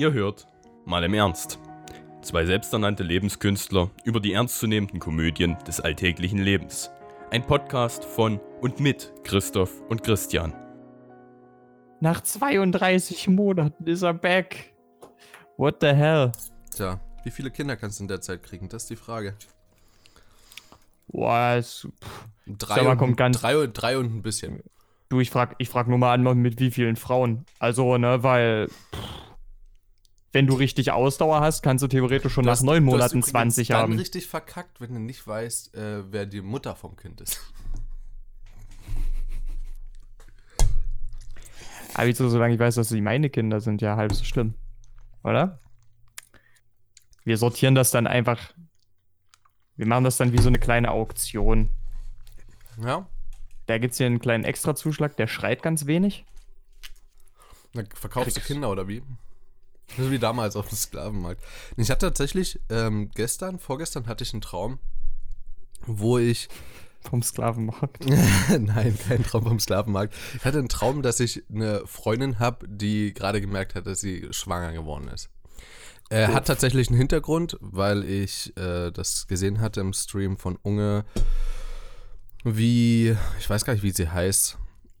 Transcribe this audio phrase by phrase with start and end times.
[0.00, 0.46] Ihr hört
[0.86, 1.58] mal im Ernst.
[2.22, 6.90] Zwei selbsternannte Lebenskünstler über die ernstzunehmenden Komödien des alltäglichen Lebens.
[7.30, 10.54] Ein Podcast von und mit Christoph und Christian.
[12.00, 14.72] Nach 32 Monaten ist er back.
[15.58, 16.32] What the hell?
[16.74, 18.70] Tja, wie viele Kinder kannst du in der Zeit kriegen?
[18.70, 19.34] Das ist die Frage.
[21.08, 24.62] Boah, es, pff, Drei, Sag mal, und, kommt ganz- drei, und- drei und ein bisschen.
[25.10, 27.44] du, ich frag, ich frag nur mal an, mit wie vielen Frauen.
[27.58, 29.29] Also, ne, weil, pff,
[30.32, 33.30] wenn du richtig Ausdauer hast, kannst du theoretisch schon Du nach neun du Monaten übrigens
[33.30, 33.98] 20 dann haben.
[33.98, 37.40] richtig verkackt, wenn du nicht weißt, äh, wer die Mutter vom Kind ist.
[41.94, 44.54] Aber wieso, solange ich weiß, dass sie meine Kinder sind, ja halb so schlimm.
[45.24, 45.58] Oder?
[47.24, 48.54] Wir sortieren das dann einfach.
[49.76, 51.68] Wir machen das dann wie so eine kleine Auktion.
[52.80, 53.08] Ja?
[53.66, 56.24] Da gibt's hier einen kleinen Extrazuschlag, der schreit ganz wenig.
[57.72, 59.02] Dann verkaufst du Kinder oder wie?
[59.98, 61.42] Ist wie damals auf dem Sklavenmarkt.
[61.76, 64.78] Ich hatte tatsächlich ähm, gestern, vorgestern hatte ich einen Traum,
[65.86, 66.48] wo ich
[67.02, 68.04] Vom Sklavenmarkt.
[68.58, 70.14] Nein, kein Traum vom Sklavenmarkt.
[70.36, 74.28] Ich hatte einen Traum, dass ich eine Freundin habe, die gerade gemerkt hat, dass sie
[74.32, 75.30] schwanger geworden ist.
[76.10, 81.04] Äh, hat tatsächlich einen Hintergrund, weil ich äh, das gesehen hatte im Stream von Unge,
[82.44, 84.58] wie, ich weiß gar nicht, wie sie heißt,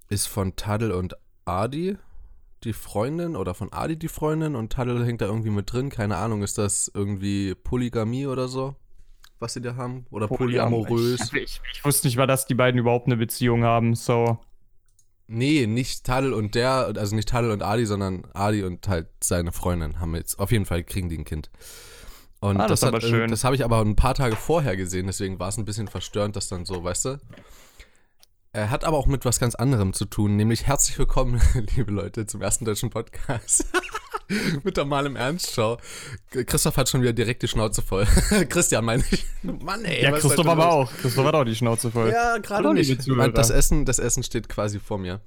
[0.08, 1.98] ist von Tadel und Adi
[2.64, 5.88] die Freundin oder von Adi die Freundin und Tadel hängt da irgendwie mit drin.
[5.90, 8.76] Keine Ahnung, ist das irgendwie Polygamie oder so,
[9.38, 10.06] was sie da haben?
[10.10, 11.32] Oder polyamorös?
[11.32, 14.38] Ich, ich, ich wusste nicht mal, dass die beiden überhaupt eine Beziehung haben, so.
[15.26, 19.52] Nee, nicht Tadel und der, also nicht Tadel und Adi, sondern Adi und halt seine
[19.52, 21.50] Freundin haben jetzt, auf jeden Fall kriegen die ein Kind.
[22.40, 23.30] Und Ah, das ist hat, aber schön.
[23.30, 26.34] das habe ich aber ein paar Tage vorher gesehen, deswegen war es ein bisschen verstörend,
[26.36, 27.18] dass dann so, weißt du.
[28.52, 31.40] Er hat aber auch mit was ganz anderem zu tun, nämlich herzlich willkommen,
[31.76, 33.64] liebe Leute, zum ersten deutschen Podcast.
[34.64, 35.76] mit der Mal im Ernst Show.
[36.30, 38.06] Christoph hat schon wieder direkt die Schnauze voll.
[38.48, 39.24] Christian meine ich.
[39.44, 40.02] Mann, ey.
[40.02, 40.64] Ja, Christoph aber los?
[40.64, 40.92] auch.
[41.00, 42.10] Christoph hat auch die Schnauze voll.
[42.10, 43.38] Ja, gerade liebe nicht.
[43.38, 45.20] Das Essen, das Essen steht quasi vor mir.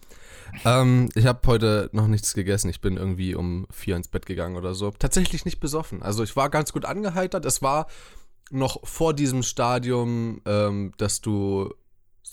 [0.66, 2.68] Ähm, ich habe heute noch nichts gegessen.
[2.68, 4.92] Ich bin irgendwie um vier ins Bett gegangen oder so.
[4.92, 6.04] Tatsächlich nicht besoffen.
[6.04, 7.46] Also ich war ganz gut angeheitert.
[7.46, 7.88] Es war
[8.52, 11.74] noch vor diesem Stadium, ähm, dass du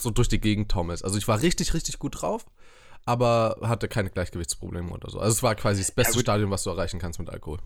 [0.01, 1.05] so durch die Gegend tommelst.
[1.05, 2.47] Also ich war richtig, richtig gut drauf,
[3.05, 5.19] aber hatte keine Gleichgewichtsprobleme oder so.
[5.19, 6.23] Also es war quasi das beste gut.
[6.23, 7.59] Stadium, was du erreichen kannst mit Alkohol.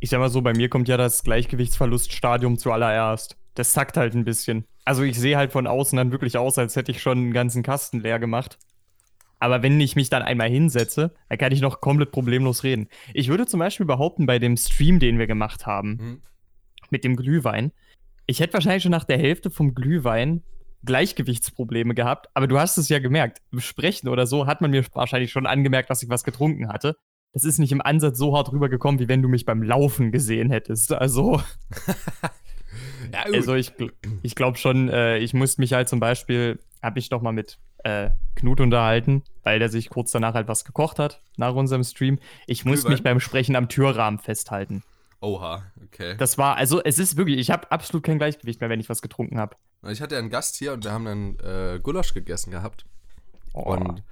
[0.00, 3.36] Ich sag mal so, bei mir kommt ja das Gleichgewichtsverluststadium zuallererst.
[3.54, 4.66] Das zackt halt ein bisschen.
[4.84, 7.62] Also ich sehe halt von außen dann wirklich aus, als hätte ich schon einen ganzen
[7.62, 8.58] Kasten leer gemacht.
[9.38, 12.88] Aber wenn ich mich dann einmal hinsetze, dann kann ich noch komplett problemlos reden.
[13.14, 16.22] Ich würde zum Beispiel behaupten, bei dem Stream, den wir gemacht haben, Mhm.
[16.90, 17.72] mit dem Glühwein,
[18.26, 20.42] ich hätte wahrscheinlich schon nach der Hälfte vom Glühwein
[20.84, 23.42] Gleichgewichtsprobleme gehabt, aber du hast es ja gemerkt.
[23.50, 26.96] Im Sprechen oder so hat man mir wahrscheinlich schon angemerkt, dass ich was getrunken hatte.
[27.32, 30.50] Das ist nicht im Ansatz so hart rübergekommen, wie wenn du mich beim Laufen gesehen
[30.50, 30.92] hättest.
[30.92, 31.40] Also,
[33.12, 33.72] Ja, also ich,
[34.22, 37.58] ich glaube schon, äh, ich musste mich halt zum Beispiel, habe ich doch mal mit
[37.84, 42.18] äh, Knut unterhalten, weil der sich kurz danach halt was gekocht hat, nach unserem Stream.
[42.46, 44.82] Ich musste mich beim Sprechen am Türrahmen festhalten.
[45.26, 46.16] Oha, okay.
[46.18, 49.02] Das war, also es ist wirklich, ich habe absolut kein Gleichgewicht mehr, wenn ich was
[49.02, 49.56] getrunken habe.
[49.88, 52.86] Ich hatte einen Gast hier und wir haben dann äh, Gulasch gegessen gehabt.
[53.52, 53.74] Oh.
[53.74, 54.04] Und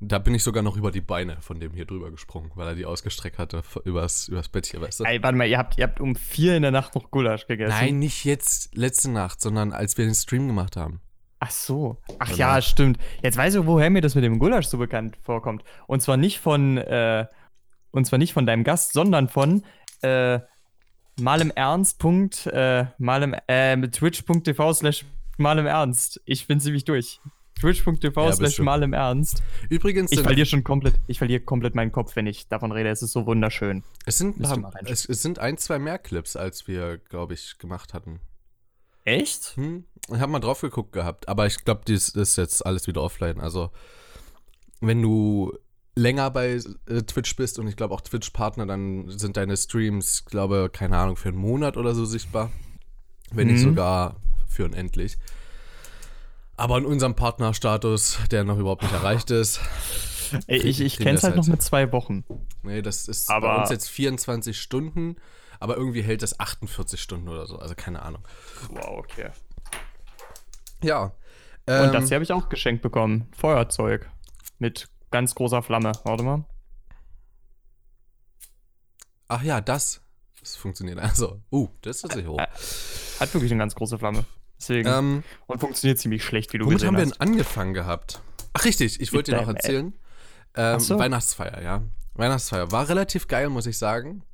[0.00, 2.74] da bin ich sogar noch über die Beine von dem hier drüber gesprungen, weil er
[2.74, 5.04] die ausgestreckt hatte, übers, übers Bett hier, weißt du?
[5.04, 7.76] Ey, warte mal, ihr habt, ihr habt um vier in der Nacht noch Gulasch gegessen.
[7.78, 11.02] Nein, nicht jetzt, letzte Nacht, sondern als wir den Stream gemacht haben.
[11.40, 11.98] Ach so.
[12.18, 12.38] Ach Genau.
[12.38, 12.98] ja, stimmt.
[13.22, 15.62] Jetzt weiß ich, woher mir das mit dem Gulasch so bekannt vorkommt.
[15.86, 17.26] Und zwar nicht von, äh,
[17.90, 19.62] und zwar nicht von deinem Gast, sondern von,
[20.00, 20.40] äh,
[21.20, 21.98] mal im Ernst.
[21.98, 25.04] Punkt, äh, mal im, äh, mit twitch.tv slash
[25.38, 26.20] mal im Ernst.
[26.24, 27.20] Ich bin ziemlich durch.
[27.60, 29.42] Twitch.tv Ja, slash mal im Ernst.
[29.68, 32.88] Übrigens, Ich verliere schon komplett, ich verliere komplett meinen Kopf, wenn ich davon rede.
[32.88, 33.84] Es ist so wunderschön.
[34.06, 34.66] es, sind, reinschauen.
[34.86, 38.20] es, es sind ein, zwei mehr Clips, als wir, glaube ich, gemacht hatten.
[39.04, 39.56] Echt?
[39.56, 39.84] Hm?
[40.08, 43.40] Ich habe mal drauf geguckt gehabt, aber ich glaube, das ist jetzt alles wieder offline.
[43.40, 43.70] Also,
[44.80, 45.56] wenn du
[45.96, 46.54] länger bei
[46.88, 51.16] äh, Twitch bist und ich glaube auch Twitch-Partner, dann sind deine Streams, glaube keine Ahnung,
[51.16, 52.50] für einen Monat oder so sichtbar.
[53.30, 53.70] Wenn nicht Mhm.
[53.70, 54.16] sogar
[54.48, 55.16] für unendlich.
[56.56, 59.60] Aber in unserem Partnerstatus, der noch überhaupt nicht erreicht ist,
[60.46, 61.52] Ey, ich ich kenne es das halt noch halt.
[61.52, 62.24] mit zwei Wochen.
[62.62, 65.16] nee, das ist Aber- bei uns jetzt 24 Stunden,
[65.60, 68.22] aber irgendwie hält das 48 Stunden oder so, also keine Ahnung.
[68.70, 69.30] Wow, okay.
[70.82, 71.04] Ja.
[71.04, 71.12] Und
[71.66, 73.28] ähm, das hier habe ich auch geschenkt bekommen.
[73.36, 74.10] Feuerzeug.
[74.58, 75.92] Mit ganz großer Flamme.
[76.02, 76.44] Warte mal.
[79.28, 80.00] Ach ja, das.
[80.40, 80.98] Das funktioniert.
[80.98, 82.40] Also, uh, das ist tatsächlich hoch.
[83.20, 84.24] Hat wirklich eine ganz große Flamme.
[84.58, 84.88] Deswegen.
[84.88, 88.22] Ähm, und funktioniert ziemlich schlecht, wie du womit gesehen haben wir denn angefangen gehabt?
[88.54, 89.94] Ach, richtig, ich wollte dir noch erzählen.
[90.56, 90.98] Ähm, so.
[90.98, 91.82] Weihnachtsfeier, ja.
[92.14, 92.72] Weihnachtsfeier.
[92.72, 94.24] War relativ geil, muss ich sagen.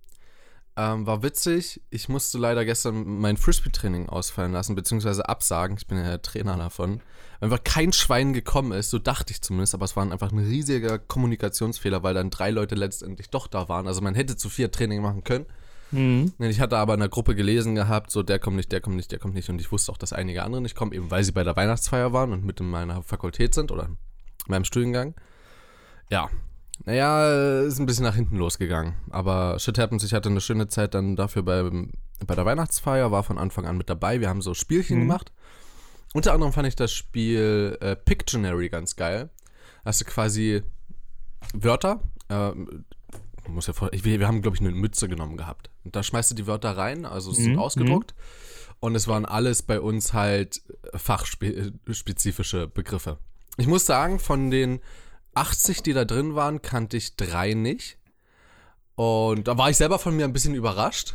[0.77, 1.83] Ähm, war witzig.
[1.91, 5.77] Ich musste leider gestern mein Frisbee-Training ausfallen lassen, beziehungsweise absagen.
[5.77, 7.03] Ich bin ja der Trainer davon.
[7.41, 10.99] Einfach kein Schwein gekommen ist, so dachte ich zumindest, aber es war einfach ein riesiger
[10.99, 13.87] Kommunikationsfehler, weil dann drei Leute letztendlich doch da waren.
[13.87, 15.47] Also man hätte zu vier Training machen können.
[15.91, 16.35] Mhm.
[16.39, 19.11] Ich hatte aber in der Gruppe gelesen gehabt, so der kommt nicht, der kommt nicht,
[19.11, 19.49] der kommt nicht.
[19.49, 22.13] Und ich wusste auch, dass einige andere nicht kommen, eben weil sie bei der Weihnachtsfeier
[22.13, 23.97] waren und mit in meiner Fakultät sind oder in
[24.47, 25.15] meinem Studiengang.
[26.11, 26.29] Ja.
[26.85, 28.95] Naja, ist ein bisschen nach hinten losgegangen.
[29.11, 31.63] Aber shit happens, ich hatte eine schöne Zeit dann dafür bei,
[32.27, 34.21] bei der Weihnachtsfeier, war von Anfang an mit dabei.
[34.21, 35.01] Wir haben so Spielchen Mhm.
[35.03, 35.33] gemacht.
[36.15, 39.31] Unter anderem fand ich das Spiel äh, Pictionary ganz geil.
[39.85, 40.63] Hast du quasi
[41.55, 42.53] Wörter, äh,
[43.45, 45.71] Du musst ja vor, ich, wir, wir haben, glaube ich, eine Mütze genommen gehabt.
[45.85, 48.15] Und da schmeißt du die Wörter rein, also es sind Mhm, ausgedruckt.
[48.81, 50.63] Und es waren alles bei uns halt
[50.95, 53.19] fachspezifische Begriffe.
[53.57, 54.81] Ich muss sagen, von den
[55.35, 57.99] 80, die da drin waren, kannte ich drei nicht.
[58.95, 61.15] Und da war ich selber von mir ein bisschen überrascht.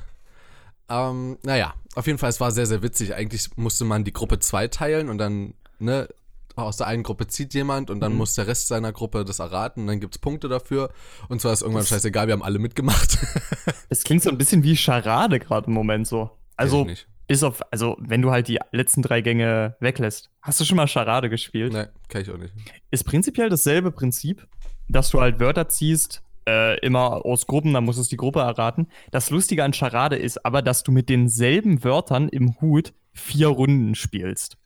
[0.90, 3.14] Ähm, naja, auf jeden Fall, es war sehr, sehr witzig.
[3.16, 6.08] Eigentlich musste man die Gruppe zwei teilen und dann, ne,
[6.56, 8.18] aus der einen Gruppe zieht jemand und dann Mhm.
[8.20, 10.90] muss der Rest seiner Gruppe das erraten und dann gibt es Punkte dafür.
[11.28, 13.18] Und zwar ist irgendwann scheißegal, wir haben alle mitgemacht.
[13.90, 16.32] Es klingt so ein bisschen wie Charade gerade im Moment so.
[16.58, 16.88] Also,
[17.28, 20.30] bis auf, also, wenn du halt die letzten drei Gänge weglässt.
[20.42, 21.72] Hast du schon mal Charade gespielt?
[21.74, 22.54] Ne, kann ich auch nicht.
[22.92, 24.48] Ist prinzipiell dasselbe Prinzip,
[24.88, 28.88] dass du halt Wörter ziehst, äh, immer aus Gruppen, dann muss es die Gruppe erraten.
[29.12, 33.96] Das Lustige an Charade ist aber, dass du mit denselben Wörtern im Hut vier Runden
[33.96, 34.58] spielst.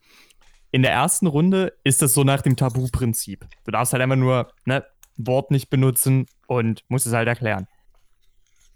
[0.72, 3.48] In der ersten Runde ist es so nach dem Tabu-Prinzip.
[3.64, 4.86] Du darfst halt einfach nur ne,
[5.18, 7.68] Wort nicht benutzen und musst es halt erklären.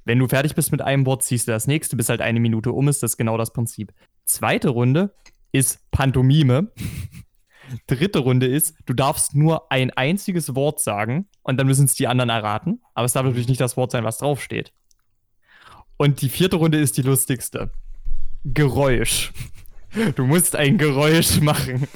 [0.06, 2.72] Wenn du fertig bist mit einem Wort, ziehst du das nächste, bis halt eine Minute
[2.72, 3.04] um ist.
[3.04, 3.94] Das ist genau das Prinzip.
[4.26, 5.14] Zweite Runde
[5.52, 6.72] ist Pantomime.
[7.88, 12.08] Dritte Runde ist, du darfst nur ein einziges Wort sagen und dann müssen es die
[12.08, 12.82] anderen erraten.
[12.94, 14.74] Aber es darf natürlich nicht das Wort sein, was draufsteht.
[15.98, 17.72] Und die vierte Runde ist die lustigste.
[18.44, 19.32] Geräusch.
[20.16, 21.88] Du musst ein Geräusch machen.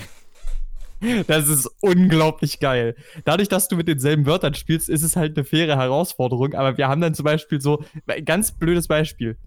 [1.27, 2.95] Das ist unglaublich geil.
[3.23, 6.53] Dadurch, dass du mit denselben Wörtern spielst, ist es halt eine faire Herausforderung.
[6.53, 7.83] Aber wir haben dann zum Beispiel so,
[8.25, 9.37] ganz blödes Beispiel.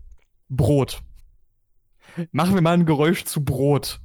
[0.48, 1.02] Brot.
[2.32, 4.00] Machen wir mal ein Geräusch zu Brot.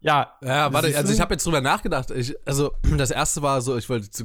[0.00, 2.10] Ja, Ja, warte, also ich habe jetzt drüber nachgedacht.
[2.12, 4.24] Ich, also das erste war so, ich wollte so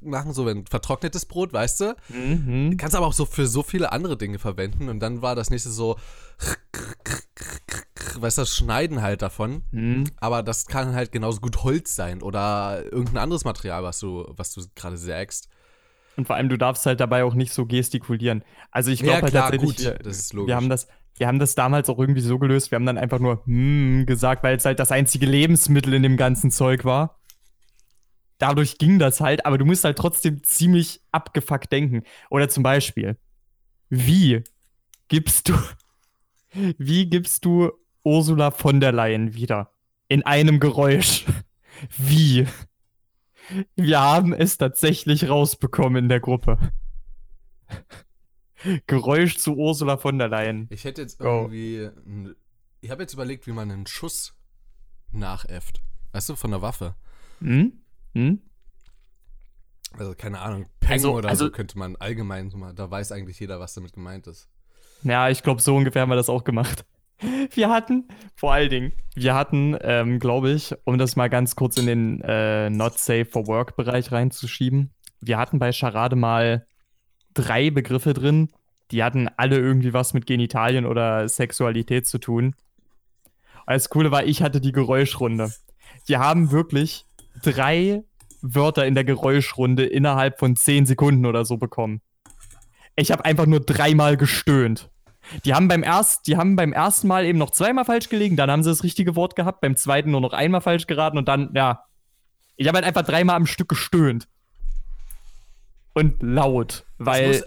[0.00, 1.96] machen, so wenn vertrocknetes Brot, weißt du?
[2.08, 2.76] Mhm.
[2.76, 4.88] Kannst aber auch so für so viele andere Dinge verwenden.
[4.88, 5.96] Und dann war das nächste so,
[8.16, 9.62] weißt du, das Schneiden halt davon.
[9.70, 10.04] Mhm.
[10.20, 14.52] Aber das kann halt genauso gut Holz sein oder irgendein anderes Material, was du, was
[14.52, 15.48] du gerade sägst.
[16.16, 18.44] Und vor allem, du darfst halt dabei auch nicht so gestikulieren.
[18.70, 20.48] Also ich glaube Ja, halt tatsächlich, gut, wir, das ist logisch.
[20.48, 22.70] wir haben das, wir haben das damals auch irgendwie so gelöst.
[22.70, 26.16] Wir haben dann einfach nur hm gesagt, weil es halt das einzige Lebensmittel in dem
[26.16, 27.20] ganzen Zeug war.
[28.38, 32.02] Dadurch ging das halt, aber du musst halt trotzdem ziemlich abgefuckt denken.
[32.28, 33.16] Oder zum Beispiel,
[33.88, 34.42] wie
[35.08, 35.54] gibst du,
[36.78, 37.70] wie gibst du
[38.02, 39.70] Ursula von der Leyen wieder?
[40.08, 41.24] In einem Geräusch.
[41.98, 42.46] Wie?
[43.76, 46.58] Wir haben es tatsächlich rausbekommen in der Gruppe.
[48.86, 50.66] Geräusch zu Ursula von der Leyen.
[50.70, 51.88] Ich hätte jetzt irgendwie.
[52.06, 52.34] n-
[52.80, 54.34] Ich habe jetzt überlegt, wie man einen Schuss
[55.12, 55.82] nachäfft.
[56.12, 56.94] Weißt du, von der Waffe.
[57.40, 57.72] Hm?
[58.14, 58.40] Hm?
[59.98, 62.72] Also, keine Ahnung, Peng Also- oder also- so könnte man allgemein so mal.
[62.72, 64.48] Da weiß eigentlich jeder, was damit gemeint ist.
[65.02, 66.84] Ja, ich glaube, so ungefähr haben wir das auch gemacht.
[67.54, 71.76] Wir hatten, vor allen Dingen, wir hatten, ähm, glaube ich, um das mal ganz kurz
[71.76, 76.66] in den äh, Not Safe for Work Bereich reinzuschieben, wir hatten bei Charade mal
[77.34, 78.48] drei Begriffe drin,
[78.90, 82.54] die hatten alle irgendwie was mit Genitalien oder Sexualität zu tun.
[83.66, 85.52] Und Coole war, ich hatte die Geräuschrunde.
[86.06, 87.06] Wir haben wirklich
[87.42, 88.02] drei
[88.42, 92.00] Wörter in der Geräuschrunde innerhalb von zehn Sekunden oder so bekommen.
[92.96, 94.90] Ich habe einfach nur dreimal gestöhnt.
[95.44, 98.50] Die haben, beim erst, die haben beim ersten Mal eben noch zweimal falsch gelegen, dann
[98.50, 101.52] haben sie das richtige Wort gehabt, beim zweiten nur noch einmal falsch geraten und dann,
[101.54, 101.84] ja.
[102.56, 104.28] Ich habe halt einfach dreimal am Stück gestöhnt.
[105.94, 107.28] Und laut, weil.
[107.28, 107.44] muss,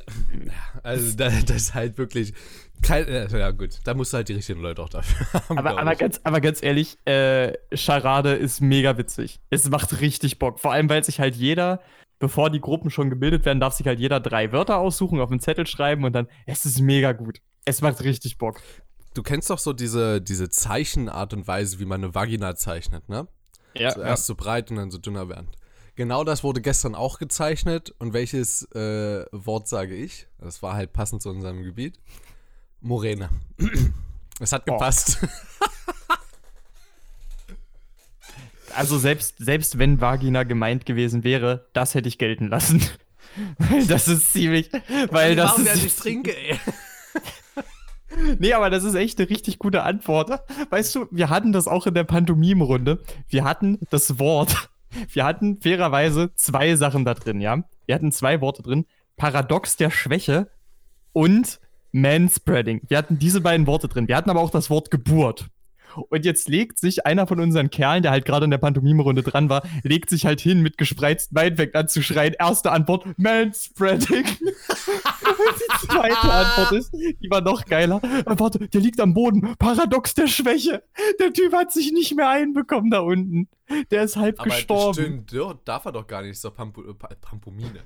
[0.84, 2.34] also, da, das ist halt wirklich.
[2.82, 3.80] Kein, äh, ja, gut.
[3.86, 5.58] Da musst du halt die richtigen Leute auch dafür haben.
[5.58, 9.40] aber, aber, ganz, aber ganz ehrlich, äh, Charade ist mega witzig.
[9.50, 10.60] Es macht richtig Bock.
[10.60, 11.82] Vor allem, weil sich halt jeder,
[12.20, 15.40] bevor die Gruppen schon gebildet werden, darf sich halt jeder drei Wörter aussuchen, auf einen
[15.40, 16.28] Zettel schreiben und dann.
[16.46, 17.40] Es ist mega gut.
[17.64, 18.62] Es macht richtig Bock.
[19.16, 23.28] Du kennst doch so diese, diese Zeichenart und Weise, wie man eine Vagina zeichnet, ne?
[23.74, 25.48] Ja, Zuerst so breit und dann so dünner werden.
[25.96, 27.94] Genau das wurde gestern auch gezeichnet.
[28.00, 30.28] Und welches äh, Wort sage ich?
[30.40, 32.00] Das war halt passend zu unserem Gebiet.
[32.82, 33.30] Morene.
[34.42, 34.74] Es hat Oh.
[34.74, 35.20] gepasst.
[38.76, 42.82] Also selbst, selbst wenn Vagina gemeint gewesen wäre, das hätte ich gelten lassen.
[43.90, 44.70] Das ist ziemlich,
[45.12, 46.58] weil das Warum, ist, ich trinke, ey.
[48.40, 50.40] Nee, aber das ist echt eine richtig gute Antwort.
[50.70, 53.04] Weißt du, wir hatten das auch in der Pantomime-Runde.
[53.28, 54.70] Wir hatten das Wort.
[55.10, 57.64] Wir hatten fairerweise zwei Sachen da drin, ja.
[57.86, 58.86] Wir hatten zwei Worte drin.
[59.18, 60.50] Paradox der Schwäche
[61.14, 61.60] und
[61.92, 62.82] Manspreading.
[62.88, 64.08] Wir hatten diese beiden Worte drin.
[64.08, 65.48] Wir hatten aber auch das Wort Geburt.
[66.10, 69.50] Und jetzt legt sich einer von unseren Kerlen, der halt gerade in der Pantomime-Runde dran
[69.50, 72.34] war, legt sich halt hin mit gespreizten Beinen, fängt an zu schreien.
[72.38, 74.26] Erste Antwort, Manspreading.
[75.26, 78.02] die zweite Antwort ist, die war noch geiler.
[78.26, 79.56] Warte, der liegt am Boden.
[79.58, 80.84] Paradox der Schwäche.
[81.20, 83.48] Der Typ hat sich nicht mehr einbekommen da unten.
[83.92, 84.94] Der ist halb Aber gestorben.
[84.94, 85.34] stimmt,
[85.66, 87.82] darf er doch gar nicht, so Pampo, äh, Pa- Pampomine.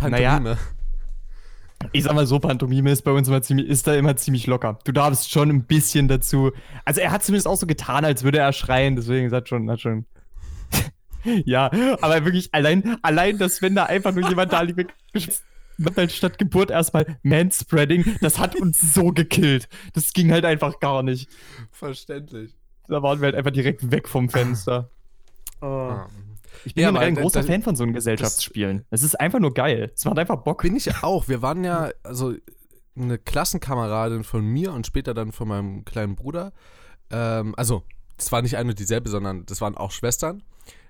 [0.00, 0.40] Naja.
[1.92, 4.78] Ich sag mal so, Pantomime ist bei uns immer ziemlich, ist da immer ziemlich locker.
[4.84, 6.52] Du darfst schon ein bisschen dazu.
[6.84, 9.80] Also er hat zumindest auch so getan, als würde er schreien, deswegen hat schon, hat
[9.80, 10.06] schon.
[11.44, 14.92] ja, aber wirklich allein, allein, dass wenn da einfach nur jemand da liegt,
[15.78, 19.68] wird halt statt Geburt erstmal Manspreading, das hat uns so gekillt.
[19.92, 21.28] Das ging halt einfach gar nicht.
[21.70, 22.54] Verständlich.
[22.88, 24.90] Da waren wir halt einfach direkt weg vom Fenster.
[25.60, 26.06] Ah.
[26.66, 28.84] Ich bin Ja, generell ein großer Fan von so einem Gesellschaftsspielen.
[28.90, 29.92] Es ist einfach nur geil.
[29.94, 30.62] Es macht einfach Bock.
[30.62, 31.28] Bin ich auch.
[31.28, 32.34] Wir waren ja, also
[32.96, 36.52] eine Klassenkameradin von mir und später dann von meinem kleinen Bruder.
[37.10, 37.84] Ähm, also,
[38.16, 40.42] das war nicht eine und dieselbe, sondern das waren auch Schwestern.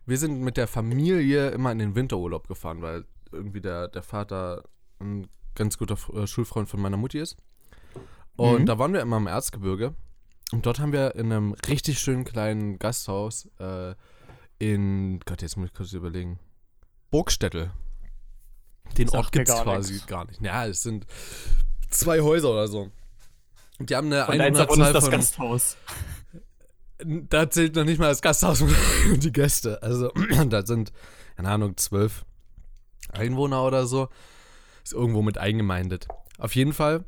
[0.06, 4.62] Wir sind mit der Familie immer in den Winterurlaub gefahren, weil irgendwie der, der Vater
[5.00, 7.36] ein ganz guter äh, Schulfreund von meiner Mutti ist.
[8.36, 8.66] Und Mhm.
[8.66, 9.94] da waren wir immer im Erzgebirge.
[10.52, 13.94] Und dort haben wir in einem richtig schönen kleinen Gasthaus äh,
[14.58, 16.38] in, Gott, jetzt muss ich kurz überlegen,
[17.10, 17.70] Burgstädtel.
[18.96, 20.06] Den Sagt Ort gibt es quasi nix.
[20.06, 20.40] gar nicht.
[20.40, 21.06] Ja, es sind
[21.90, 22.90] zwei Häuser oder so.
[23.78, 25.76] Und die haben eine Und Einwohnerzahl das von, Gasthaus.
[26.98, 28.74] da zählt noch nicht mal das Gasthaus und
[29.22, 29.82] die Gäste.
[29.82, 30.10] Also,
[30.48, 30.92] da sind,
[31.36, 32.24] keine Ahnung, zwölf
[33.12, 34.08] Einwohner oder so.
[34.82, 36.06] Ist irgendwo mit eingemeindet.
[36.38, 37.04] Auf jeden Fall,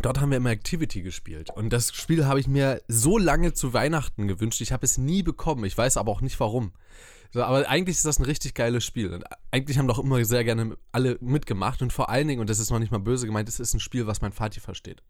[0.00, 1.50] dort haben wir immer Activity gespielt.
[1.50, 4.60] Und das Spiel habe ich mir so lange zu Weihnachten gewünscht.
[4.60, 5.64] Ich habe es nie bekommen.
[5.64, 6.72] Ich weiß aber auch nicht warum.
[7.34, 9.12] Aber eigentlich ist das ein richtig geiles Spiel.
[9.12, 11.82] Und eigentlich haben doch immer sehr gerne alle mitgemacht.
[11.82, 13.80] Und vor allen Dingen, und das ist noch nicht mal böse gemeint, es ist ein
[13.80, 15.02] Spiel, was mein Vati versteht.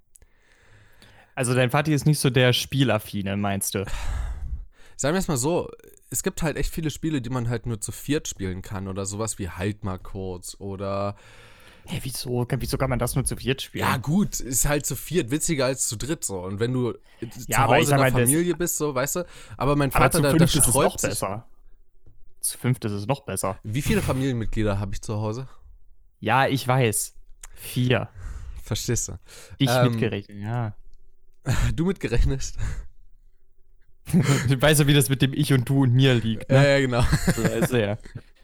[1.35, 3.85] Also dein Vati ist nicht so der Spielaffine, meinst du?
[4.97, 5.71] Sagen wir es mal so,
[6.11, 9.07] es gibt halt echt viele Spiele, die man halt nur zu viert spielen kann oder
[9.07, 11.17] sowas wie Halt mal kurz oder
[11.87, 12.47] Hä, wieso?
[12.49, 13.85] Wieso kann man das nur zu viert spielen?
[13.85, 17.29] ja gut, ist halt zu viert witziger als zu dritt so und wenn du Ja,
[17.31, 20.23] zu aber Hause in der Familie bist, so, weißt du, aber mein aber Vater, zu
[20.23, 21.11] der, fünft der ist es noch sträubt sich.
[21.11, 21.47] besser.
[22.41, 23.59] Zu fünft ist es noch besser.
[23.63, 25.49] Wie viele Familienmitglieder habe ich zu Hause?
[26.21, 27.15] Ja, ich weiß.
[27.55, 28.09] Vier.
[28.63, 29.19] Verstehst du?
[29.59, 30.75] Ich Ähm, mitgerechnet, ja.
[31.75, 32.53] Du mitgerechnet?
[34.49, 36.51] Du weißt ja, wie das mit dem Ich und Du und mir liegt.
[36.51, 36.69] Ja, Ne?
[36.73, 37.01] ja, genau.
[37.43, 37.99] Ja, ist ja.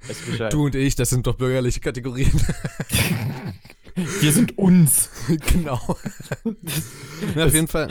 [0.06, 0.52] Weiß Bescheid.
[0.52, 2.30] Du und ich, das sind doch bürgerliche Kategorien.
[4.20, 5.10] Wir sind uns.
[5.52, 5.80] genau.
[7.34, 7.88] Na, auf jeden Fall,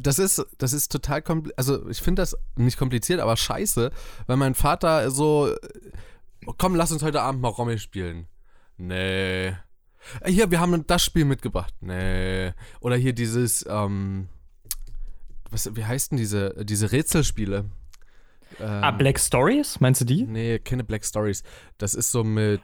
[0.00, 1.58] das ist, das ist total kompliziert.
[1.58, 3.90] Also, ich finde das nicht kompliziert, aber scheiße,
[4.26, 5.54] weil mein Vater so,
[6.58, 8.26] komm, lass uns heute Abend mal Romy spielen.
[8.76, 9.48] Nee.
[9.48, 9.54] Äh,
[10.26, 11.74] Hier, wir haben das Spiel mitgebracht.
[11.80, 12.52] Nee.
[12.80, 14.28] Oder hier dieses, ähm,
[15.50, 17.66] was, wie heißt denn diese, diese Rätselspiele?
[18.58, 20.24] Ähm, Ah, Black Stories, meinst du die?
[20.24, 21.42] Nee, keine Black Stories.
[21.78, 22.62] Das ist so mit,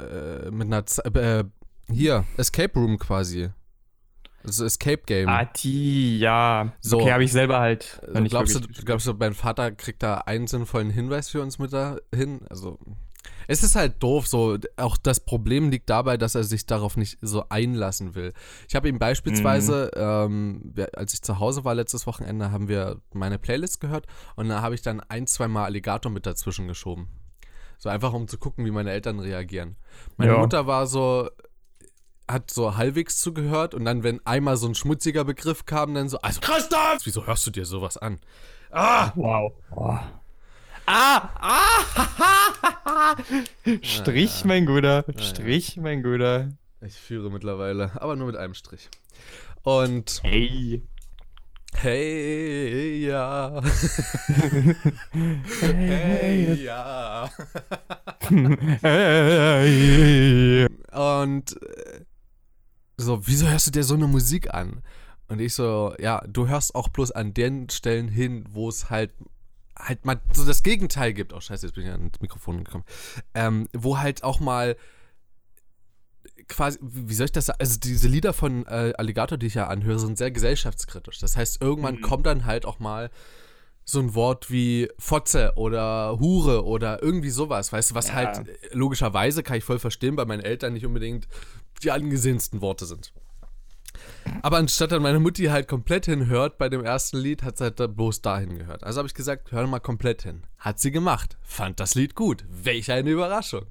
[0.00, 1.44] äh, mit einer, Z äh,
[1.90, 3.50] hier, Escape Room quasi.
[4.44, 5.28] Also Escape Game.
[5.28, 6.72] Ah, die, ja.
[6.80, 6.98] So.
[7.00, 8.00] Okay, habe ich selber halt.
[8.12, 11.72] also glaubst, du, glaubst du, mein Vater kriegt da einen sinnvollen Hinweis für uns mit
[11.72, 12.40] dahin?
[12.50, 12.76] Also,
[13.46, 14.58] es ist halt doof, so.
[14.76, 18.32] Auch das Problem liegt dabei, dass er sich darauf nicht so einlassen will.
[18.68, 23.00] Ich habe ihm beispielsweise, ähm, wir- als ich zu Hause war letztes Wochenende, haben wir
[23.12, 27.06] meine Playlist gehört und da habe ich dann ein, zwei Mal Alligator mit dazwischen geschoben.
[27.78, 29.76] So einfach, um zu gucken, wie meine Eltern reagieren.
[30.16, 30.38] Meine Ja.
[30.38, 31.28] Mutter war so,
[32.28, 36.18] hat so halbwegs zugehört und dann, wenn einmal so ein schmutziger Begriff kam, dann so,
[36.18, 37.00] also Christoph!
[37.04, 38.18] Wieso hörst du dir sowas an?
[38.70, 39.12] Ah!
[39.14, 39.52] Wow.
[39.70, 39.98] Oh.
[40.86, 41.28] Ah!
[41.40, 43.16] Ah!
[43.82, 45.04] Strich, mein Guter.
[45.18, 46.48] Strich, mein Guter.
[46.80, 48.88] Ich führe mittlerweile, aber nur mit einem Strich.
[49.62, 50.82] Und Hey.
[51.74, 53.62] hey, ja.
[55.60, 57.30] hey, ja.
[58.82, 60.66] Hey.
[60.92, 61.91] Und äh,
[63.02, 64.82] so, wieso hörst du dir so eine Musik an?
[65.28, 69.12] Und ich so, ja, du hörst auch bloß an den Stellen hin, wo es halt
[69.78, 71.32] halt mal so das Gegenteil gibt.
[71.32, 72.84] Oh scheiße, jetzt bin ich ans Mikrofon gekommen.
[73.34, 74.76] Ähm, wo halt auch mal
[76.48, 77.58] quasi, wie soll ich das sagen?
[77.60, 81.18] Also diese Lieder von äh, Alligator, die ich ja anhöre, sind sehr gesellschaftskritisch.
[81.18, 82.00] Das heißt, irgendwann Mhm.
[82.02, 83.10] kommt dann halt auch mal
[83.84, 88.14] so ein Wort wie Fotze oder Hure oder irgendwie sowas, weißt du, was Ja.
[88.14, 91.26] halt äh, logischerweise, kann ich voll verstehen, bei meinen Eltern nicht unbedingt
[91.84, 93.12] die angesehensten Worte sind.
[94.42, 97.78] Aber anstatt dann meine Mutti halt komplett hinhört bei dem ersten Lied, hat sie halt
[97.80, 98.84] da bloß dahin gehört.
[98.84, 100.42] Also habe ich gesagt, hör mal komplett hin.
[100.58, 101.36] Hat sie gemacht.
[101.42, 102.44] Fand das Lied gut.
[102.48, 103.66] Welch eine Überraschung.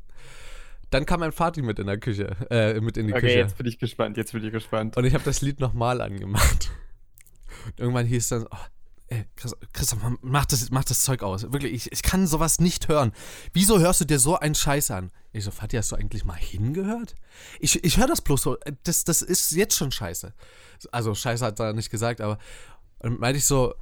[0.89, 3.37] Dann kam mein Vati mit in der Küche, äh, mit in die Okay, Küche.
[3.37, 4.97] jetzt bin ich gespannt, jetzt bin ich gespannt.
[4.97, 6.69] Und ich habe das Lied nochmal angemacht.
[7.65, 8.57] Und irgendwann hieß es dann, oh,
[9.11, 11.43] ey, Chris- Christoph, mach das, mach das Zeug aus.
[11.51, 13.11] Wirklich, ich, ich kann sowas nicht hören.
[13.53, 15.11] Wieso hörst du dir so einen Scheiß an?
[15.33, 17.15] Ich so, Fatih, hast du eigentlich mal hingehört?
[17.59, 20.33] Ich, ich höre das bloß so, das, das ist jetzt schon scheiße.
[20.91, 22.37] Also scheiße hat er nicht gesagt, aber
[22.99, 23.73] und meinte ich so,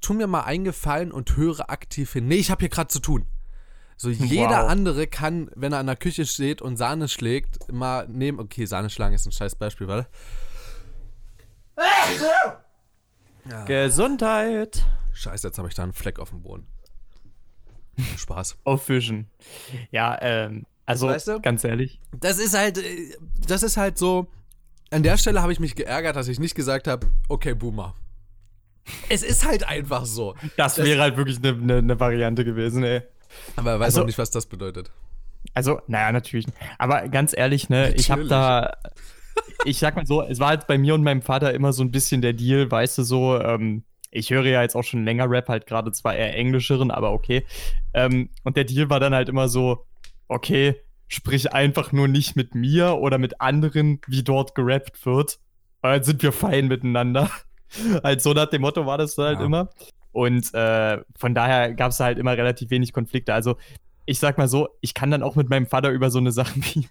[0.00, 2.28] tu mir mal einen Gefallen und höre aktiv hin.
[2.28, 3.26] Nee, ich habe hier gerade zu tun.
[3.96, 4.70] So, jeder Wow.
[4.70, 8.38] andere kann, wenn er an der Küche steht und Sahne schlägt, mal nehmen.
[8.38, 9.88] Okay, Sahne schlagen ist ein scheiß Beispiel,
[13.66, 14.84] Gesundheit.
[15.12, 16.66] Scheiße, jetzt habe ich da einen Fleck auf dem Boden.
[18.16, 18.58] Spaß.
[18.64, 19.28] Auffischen.
[19.90, 21.40] Ja, ähm, also Weißt du?
[21.40, 22.00] ganz ehrlich.
[22.18, 24.28] Das ist halt, äh, das ist halt so.
[24.90, 27.94] An der Stelle habe ich mich geärgert, dass ich nicht gesagt habe, okay, Boomer.
[29.10, 30.34] Es ist halt einfach so.
[30.56, 33.02] Das, wäre halt wirklich eine ne, ne Variante gewesen, ey.
[33.56, 34.90] Aber er weiß Also- auch nicht, was das bedeutet.
[35.54, 36.46] Also, naja, natürlich.
[36.78, 38.30] Aber ganz ehrlich, ne, ich habe Natürlich.
[38.30, 38.90] da,
[39.64, 41.90] ich sag mal so, es war halt bei mir und meinem Vater immer so ein
[41.90, 45.48] bisschen der Deal, weißt du, so, ähm, ich höre ja jetzt auch schon länger Rap,
[45.48, 47.44] halt gerade zwar eher englischeren, aber okay.
[47.92, 49.84] Ähm, und der Deal war dann halt immer so,
[50.28, 50.76] okay,
[51.08, 55.38] sprich einfach nur nicht mit mir oder mit anderen, wie dort gerappt wird.
[55.80, 57.30] Weil dann sind wir fein miteinander.
[58.02, 59.44] halt so nach dem Motto war das halt Ja.
[59.46, 59.70] immer.
[60.12, 63.34] Und äh, von daher gab es halt immer relativ wenig Konflikte.
[63.34, 63.56] Also
[64.06, 66.54] ich sag mal so, ich kann dann auch mit meinem Vater über so eine Sache
[66.56, 66.88] wie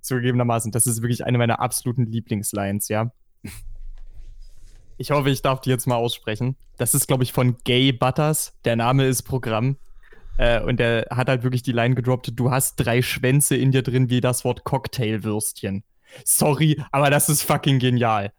[0.00, 3.12] zugegebenermaßen, das ist wirklich eine meiner absoluten Lieblingslines, ja.
[5.00, 6.56] Ich hoffe, ich darf die jetzt mal aussprechen.
[6.76, 8.58] Das ist, glaube ich, von Gay Butters.
[8.64, 9.76] Der Name ist Programm.
[10.38, 13.82] Äh, und der hat halt wirklich die Line gedroppt: Du hast drei Schwänze in dir
[13.82, 15.84] drin, wie das Wort Cocktailwürstchen.
[16.24, 18.32] Sorry, aber das ist fucking genial.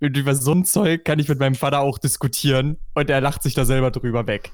[0.00, 3.42] Und über so ein Zeug kann ich mit meinem Vater auch diskutieren und er lacht
[3.42, 4.50] sich da selber drüber weg.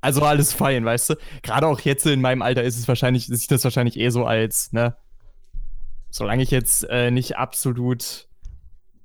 [0.00, 1.14] Also alles fein, weißt du?
[1.42, 4.72] Gerade auch jetzt in meinem Alter ist es wahrscheinlich, ist das wahrscheinlich eh so als,
[4.72, 4.96] ne?
[6.10, 8.28] Solange ich jetzt äh, nicht absolut,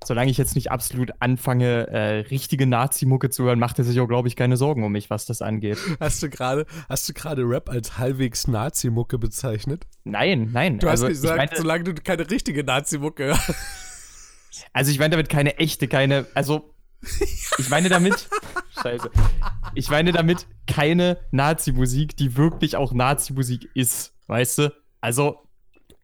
[0.03, 4.07] solange ich jetzt nicht absolut anfange, äh, richtige Nazi-Mucke zu hören, macht er sich auch,
[4.07, 5.77] glaube ich, keine Sorgen um mich, was das angeht.
[5.99, 9.85] Hast du gerade, hast du gerade Rap als halbwegs Nazi-Mucke bezeichnet?
[10.03, 10.79] Nein, nein.
[10.79, 13.53] Du also, hast gesagt, ich meine, solange du keine richtige Nazi-Mucke hörst.
[14.71, 16.73] Also ich meine damit keine echte, keine, also
[17.57, 18.29] ich meine damit,
[18.81, 19.09] scheiße,
[19.75, 24.73] ich meine damit keine Nazi-Musik, die wirklich auch Nazi-Musik ist, weißt du?
[25.01, 25.43] Also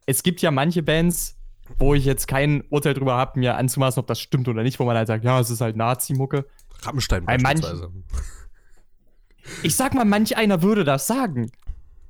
[0.10, 1.38] es gibt ja manche Bands,
[1.78, 4.86] wo ich jetzt kein Urteil drüber habe, mir anzumaßen, ob das stimmt oder nicht, wo
[4.86, 6.46] man halt sagt, ja, es ist halt Nazi-Mucke.
[6.82, 7.92] Rammstein Bei beispielsweise.
[9.64, 11.52] Ich sag mal, manch einer würde das sagen.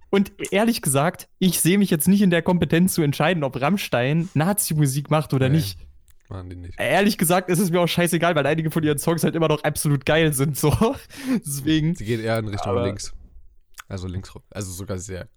[0.09, 4.29] Und ehrlich gesagt, ich sehe mich jetzt nicht in der Kompetenz zu entscheiden, ob Rammstein
[4.33, 5.57] Nazi-Musik macht oder Nee.
[5.57, 5.79] nicht.
[6.29, 6.79] Machen die nicht.
[6.79, 9.63] Ehrlich gesagt ist es mir auch scheißegal, weil einige von ihren Songs halt immer noch
[9.63, 10.57] absolut geil sind.
[10.57, 10.71] So.
[11.45, 11.95] Deswegen.
[11.95, 13.13] Sie geht eher in Richtung Aber- links.
[13.87, 15.27] Also links, also sogar sehr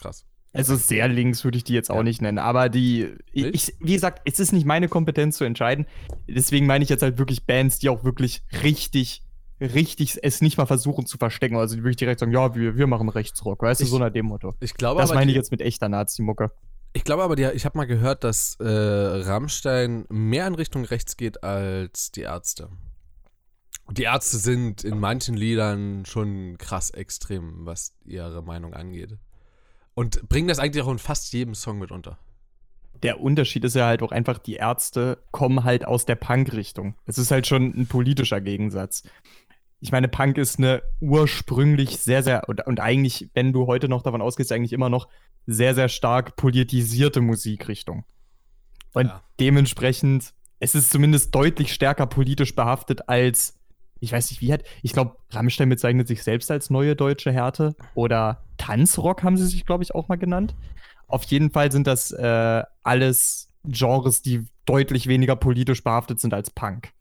[0.00, 0.24] krass.
[0.54, 2.02] Also sehr links würde ich die jetzt auch Ja.
[2.02, 2.38] nicht nennen.
[2.38, 3.14] Aber die.
[3.32, 5.86] Ich, ich, wie gesagt, es ist nicht meine Kompetenz zu entscheiden.
[6.28, 9.22] Deswegen meine ich jetzt halt wirklich Bands, die auch wirklich richtig,
[9.60, 11.56] richtig es nicht mal versuchen zu verstecken.
[11.56, 13.62] Also die wirklich direkt sagen, ja, wir, wir machen Rechtsrock.
[13.62, 14.54] Weißt du, Ich- so nach dem Motto.
[14.60, 16.50] Ich glaube Das meine ich jetzt mit echter Nazi-Mucke.
[16.92, 21.16] ich glaube aber, die, ich habe mal gehört, dass äh, Rammstein mehr in Richtung rechts
[21.16, 22.68] geht als die Ärzte.
[23.90, 29.16] Die Ärzte sind in manchen Liedern schon krass extrem, was ihre Meinung angeht.
[29.94, 32.18] Und bringen das eigentlich auch in fast jedem Song mit unter.
[33.02, 36.94] der Unterschied ist ja halt auch einfach, die Ärzte kommen halt aus der Punk-Richtung.
[37.04, 39.02] Es ist halt schon ein politischer Gegensatz.
[39.80, 44.02] Ich meine, Punk ist eine ursprünglich sehr, sehr, und, und eigentlich, wenn du heute noch
[44.02, 45.08] davon ausgehst, eigentlich immer noch
[45.46, 48.04] sehr, sehr stark politisierte Musikrichtung.
[48.94, 49.22] Und Ja.
[49.40, 53.58] dementsprechend, es ist zumindest deutlich stärker politisch behaftet als,
[54.02, 57.76] ich weiß nicht, wie hat, ich glaube, Rammstein bezeichnet sich selbst als neue deutsche Härte
[57.94, 60.56] oder Tanzrock haben sie sich, glaube ich, auch mal genannt.
[61.06, 66.50] Auf jeden Fall sind das äh, alles Genres, die deutlich weniger politisch behaftet sind als
[66.50, 66.92] Punk.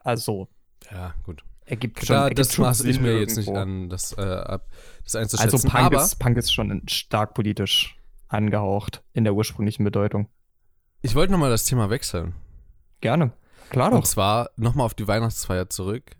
[0.00, 0.48] Also,
[0.90, 1.44] Ja, gut.
[1.64, 2.16] ergibt schon.
[2.16, 3.62] Da, ergibt das schon maße ich mir jetzt nicht irgendwo.
[3.62, 4.66] an, das äh, ab,
[5.04, 5.54] das einzuschätzen.
[5.54, 10.28] Also, Punk aber ist, Punk ist schon stark politisch angehaucht in der ursprünglichen Bedeutung.
[11.02, 12.34] ich wollte nochmal das Thema wechseln.
[13.00, 13.30] Gerne.
[13.70, 14.04] Klar Und doch.
[14.04, 16.12] zwar nochmal auf die Weihnachtsfeier zurück.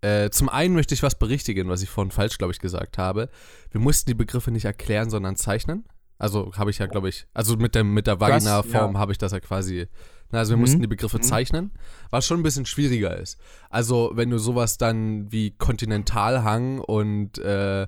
[0.00, 3.28] Äh, zum einen möchte ich was berichtigen, was ich vorhin falsch, glaube ich, gesagt habe.
[3.70, 5.84] Wir mussten die Begriffe nicht erklären, sondern zeichnen.
[6.18, 8.98] Also habe ich ja, glaube ich, also mit der, mit der Vagina-Form ja.
[8.98, 9.88] habe ich das ja quasi
[10.30, 10.60] Also wir Mhm.
[10.62, 11.22] mussten die Begriffe Mhm.
[11.22, 11.70] zeichnen,
[12.10, 13.38] was schon ein bisschen schwieriger ist.
[13.68, 17.86] Also wenn du sowas dann wie Kontinentalhang und äh,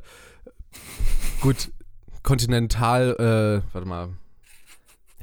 [1.40, 1.70] gut,
[2.22, 4.08] Kontinental, äh, warte mal,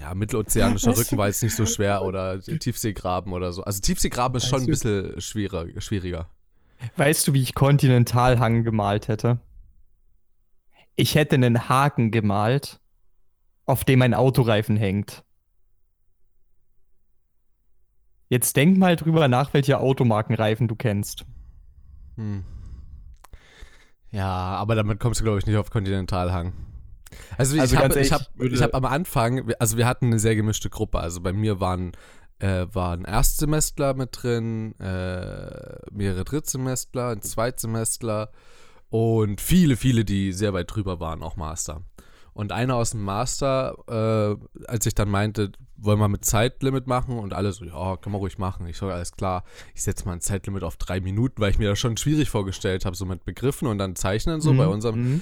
[0.02, 3.64] ja, mittelozeanischer Rücken war jetzt nicht so schwer oder Tiefseegraben oder so.
[3.64, 5.80] Also Tiefseegraben ist Weißt schon ein du- bisschen schwieriger.
[5.82, 6.30] schwieriger.
[6.98, 9.40] Weißt du, wie ich Kontinentalhang gemalt hätte?
[10.96, 12.80] Ich hätte einen Haken gemalt,
[13.66, 15.24] auf dem ein Autoreifen hängt.
[18.30, 21.26] Jetzt denk mal drüber nach, welche Automarkenreifen du kennst.
[22.16, 22.44] Hm.
[24.10, 26.54] Ja, aber damit kommst du, glaube ich, nicht auf Kontinentalhang.
[27.38, 30.70] Also, Also ich ganz habe hab, hab am Anfang, also wir hatten eine sehr gemischte
[30.70, 31.00] Gruppe.
[31.00, 31.92] Also bei mir waren,
[32.40, 38.32] äh, waren Erstsemestler mit drin, äh, mehrere Drittsemestler, ein Zweitsemestler
[38.90, 41.82] und viele, viele, die sehr weit drüber waren, auch Master.
[42.34, 47.18] Und einer aus dem Master, äh, als ich dann meinte, wollen wir mit Zeitlimit machen
[47.20, 48.68] und alle so, ja, können wir ruhig machen.
[48.68, 49.44] Ich so, alles klar,
[49.76, 52.86] ich setze mal ein Zeitlimit auf drei Minuten, weil ich mir das schon schwierig vorgestellt
[52.86, 54.54] habe, so mit Begriffen und dann zeichnen so.
[54.54, 55.22] Bei Mhm, unserem, mhm.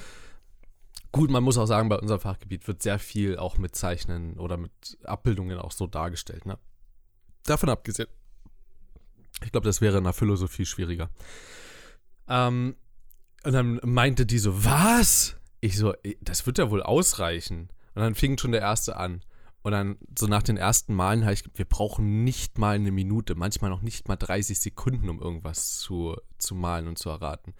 [1.11, 4.57] Gut, man muss auch sagen, bei unserem Fachgebiet wird sehr viel auch mit Zeichnen oder
[4.57, 6.57] mit Abbildungen auch so dargestellt, ne?
[7.43, 8.09] Davon abgesehen.
[9.43, 11.09] Ich glaube, das wäre in der Philosophie schwieriger.
[12.27, 12.75] Ähm,
[13.43, 15.37] und dann meinte die so, was?
[15.61, 17.69] Ich so, "Eh, das wird ja wohl ausreichen.
[17.95, 19.23] Und dann fing schon der erste an.
[19.61, 23.35] Und dann so nach den ersten Malen habe ich, wir brauchen nicht mal eine Minute,
[23.35, 27.53] manchmal noch nicht mal 30 Sekunden, um irgendwas zu, zu malen und zu erraten.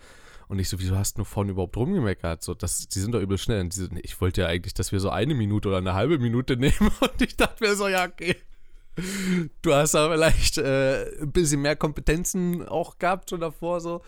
[0.48, 2.42] Und ich so, wieso hast du vorne überhaupt rumgemeckert?
[2.42, 3.62] So, das, die sind doch übel schnell.
[3.62, 5.94] Und die so, nee, ich wollte ja eigentlich, dass wir so eine Minute oder eine
[5.94, 6.92] halbe Minute nehmen.
[7.00, 8.36] Und ich dachte mir so, ja, okay.
[9.62, 14.02] Du hast da vielleicht äh, ein bisschen mehr Kompetenzen auch gehabt schon davor so.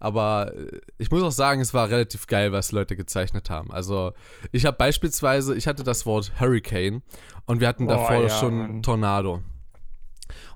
[0.00, 3.70] Aber äh, ich muss auch sagen, es war relativ geil, was Leute gezeichnet haben.
[3.72, 4.12] Also
[4.52, 7.02] ich habe beispielsweise, ich hatte das Wort Hurricane
[7.46, 8.82] und wir hatten Oh, davor ja, schon Mann.
[8.82, 9.42] Tornado.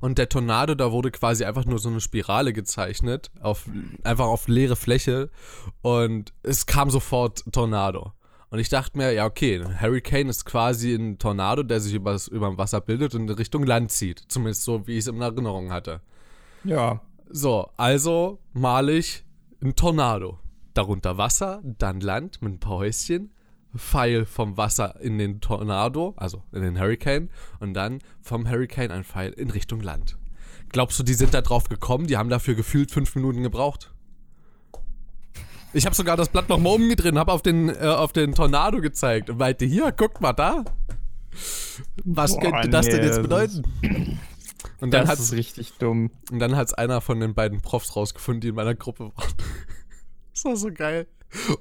[0.01, 3.65] Und der Tornado, da wurde quasi einfach nur so eine Spirale gezeichnet, auf,
[4.05, 5.31] einfach auf leere Fläche.
[5.83, 8.13] Und es kam sofort Tornado.
[8.51, 12.29] Und ich dachte mir, ja, okay, ein Hurricane ist quasi ein Tornado, der sich übers,
[12.29, 14.23] über dem Wasser bildet und in Richtung Land zieht.
[14.29, 16.01] Zumindest so, wie ich es in Erinnerung hatte.
[16.65, 17.03] Ja.
[17.29, 19.25] So, also male ich
[19.63, 20.39] ein Tornado.
[20.73, 23.33] Darunter Wasser, dann Land mit ein paar Häuschen,
[23.77, 27.31] Pfeil vom Wasser in den Tornado, also in den Hurricane,
[27.61, 30.17] und dann vom Hurricane ein Pfeil in Richtung Land.
[30.71, 32.07] Glaubst du, die sind da drauf gekommen?
[32.07, 33.93] Die haben dafür gefühlt fünf Minuten gebraucht.
[35.79, 38.81] Ich habe sogar das Blatt nochmal umgedreht und habe auf den, äh, auf den Tornado
[38.81, 40.65] gezeigt und meinte, hier, guckt mal da.
[42.05, 43.63] Was Boah, könnte das denn nee, jetzt das bedeuten?
[44.81, 46.11] Und dann Das ist richtig dumm.
[46.31, 49.33] und dann hat es einer von den beiden Profs rausgefunden, die in meiner Gruppe waren.
[50.33, 51.09] Das war so geil.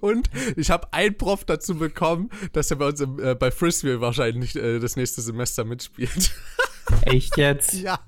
[0.01, 3.99] Und ich habe einen Prof dazu bekommen, dass er bei uns im, äh, bei Frisbee
[3.99, 6.32] wahrscheinlich äh, das nächste Semester mitspielt.
[7.01, 7.73] Echt jetzt?
[7.73, 7.99] ja.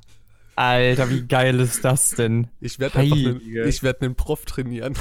[0.60, 2.48] Alter, wie geil ist das denn?
[2.60, 4.94] Ich werde einfach einen, ich werd einen Prof trainieren.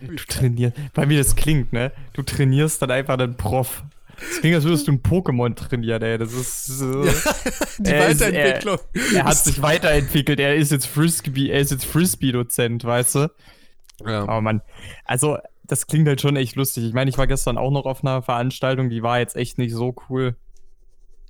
[0.00, 0.76] Du trainierst.
[0.94, 1.92] Weil wie das klingt, ne?
[2.14, 3.82] Du trainierst dann einfach einen Prof.
[4.18, 6.16] Das klingt, als würdest du ein Pokémon trainieren, ey.
[6.18, 7.02] Das ist so.
[7.78, 8.78] Die Er ist- Weiterentwicklung.
[9.14, 10.40] Er hat sich weiterentwickelt.
[10.40, 13.30] Er ist jetzt Frisbee, er ist jetzt Frisbee-Dozent, weißt du?
[14.06, 14.22] ja.
[14.22, 14.62] Aber man,
[15.04, 16.84] also, das klingt halt schon echt lustig.
[16.84, 19.74] Ich meine, ich war gestern auch noch auf einer Veranstaltung, die war jetzt echt nicht
[19.74, 20.36] so cool.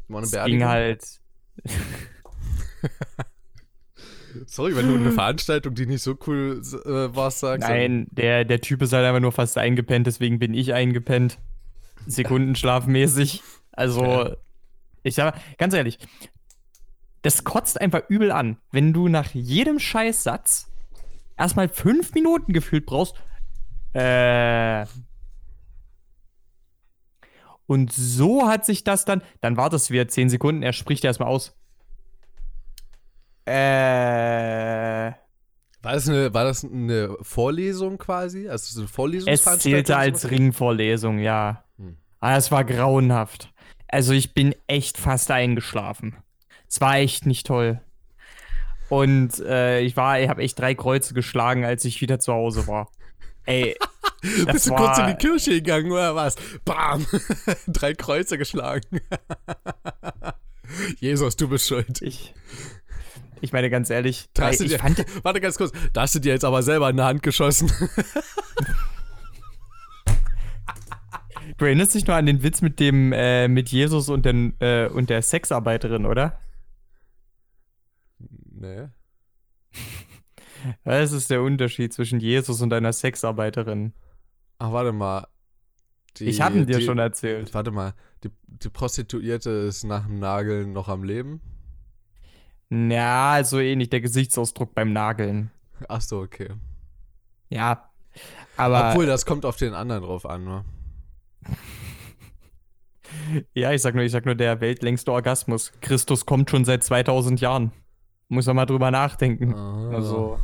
[0.08, 0.58] War eine Beerdigung?
[0.60, 1.04] ging halt.
[4.46, 7.68] Sorry, wenn du eine Veranstaltung, die nicht so cool äh, war, sagst.
[7.68, 11.38] Nein, der, der Typ ist halt einfach nur fast eingepennt, deswegen bin ich eingepennt.
[12.06, 13.42] Sekundenschlafmäßig.
[13.72, 14.36] Also,
[15.02, 15.98] ich sag mal, ganz ehrlich,
[17.22, 20.70] das kotzt einfach übel an, wenn du nach jedem Scheißsatz
[21.36, 23.14] erstmal fünf Minuten gefühlt brauchst.
[23.92, 24.86] Äh.
[27.66, 29.22] Und so hat sich das dann.
[29.40, 31.56] Dann wartest du wieder zehn Sekunden, er spricht erstmal aus.
[33.46, 35.12] Äh.
[35.82, 38.48] War das, eine, war das eine Vorlesung quasi?
[38.48, 39.60] Also so eine Es Vorlesungsveranstaltung?
[39.60, 40.30] zählte oder als?
[40.30, 41.64] Ringvorlesung, ja.
[41.78, 41.96] Hm.
[42.20, 43.52] Aber es war grauenhaft.
[43.88, 46.16] Also ich bin echt fast eingeschlafen.
[46.68, 47.80] Es war echt nicht toll.
[48.90, 52.66] Und äh, ich war, ich habe echt drei Kreuze geschlagen, als ich wieder zu Hause
[52.66, 52.90] war.
[53.46, 53.76] Ey,
[54.52, 56.36] Bist du war, kurz in die Kirche gegangen oder was?
[56.64, 57.06] Bam!
[57.66, 59.00] Drei Kreuze geschlagen.
[60.98, 62.02] Jesus, du bist schuld.
[62.02, 62.34] ich,
[63.40, 66.32] ich meine ganz ehrlich, Da ich dir, fand, warte ganz kurz, da hast du dir
[66.32, 67.72] jetzt aber selber in die Hand geschossen.
[71.56, 74.88] du erinnerst dich nur an den Witz mit dem, äh, mit Jesus und, den, äh,
[74.88, 76.38] und der Sexarbeiterin, oder?
[78.60, 78.88] nee.
[80.84, 83.92] Was ist der Unterschied zwischen Jesus und einer Sexarbeiterin?
[84.58, 85.26] Ach, warte mal.
[86.16, 87.54] Die, ich habe ihn dir die, schon erzählt.
[87.54, 91.40] Warte mal, die, die Prostituierte ist nach dem Nageln noch am Leben?
[92.70, 95.50] Ja, so ähnlich der Gesichtsausdruck beim Nageln.
[95.88, 96.50] Ach so, okay.
[97.48, 97.90] Ja.
[98.56, 98.90] Aber.
[98.90, 100.64] Obwohl, das kommt auf den anderen drauf an, ne?
[103.54, 105.72] Ja, ich sag nur, ich sag nur, der weltlängste Orgasmus.
[105.80, 107.72] Christus kommt schon seit 2000 Jahren.
[108.28, 109.52] Muss man mal drüber nachdenken.
[109.52, 109.90] Ah.
[109.90, 110.38] Also.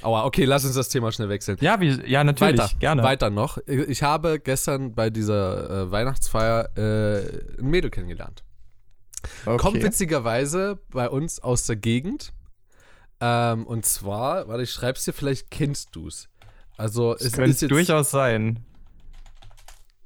[0.00, 1.58] Aua, okay, lass uns das Thema schnell wechseln.
[1.60, 3.02] Ja, wie, ja, natürlich, weiter, gerne.
[3.02, 3.58] Weiter noch.
[3.66, 8.42] Ich habe gestern bei dieser äh, Weihnachtsfeier äh, ein Mädel kennengelernt.
[9.44, 9.56] Okay.
[9.56, 12.32] Kommt witzigerweise bei uns aus der Gegend.
[13.20, 16.28] Ähm, und zwar, warte, ich schreib's dir, vielleicht kennst du's.
[16.76, 17.70] Also, das es könnte ist jetzt.
[17.70, 18.64] durchaus sein.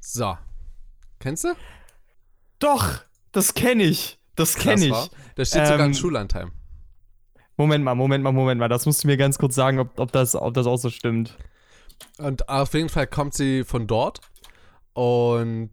[0.00, 0.36] So.
[1.18, 1.54] Kennst du?
[2.60, 3.00] Doch,
[3.32, 4.18] das kenne ich.
[4.36, 4.90] Das kenne ich.
[4.92, 5.08] war?
[5.34, 6.52] Da steht sogar ein Ähm, Schullandheim.
[7.56, 8.68] Moment mal, Moment mal, Moment mal.
[8.68, 11.36] Das musst du mir ganz kurz sagen, ob, ob, das, ob das auch so stimmt.
[12.16, 14.20] Und auf jeden Fall kommt sie von dort.
[14.94, 15.70] Und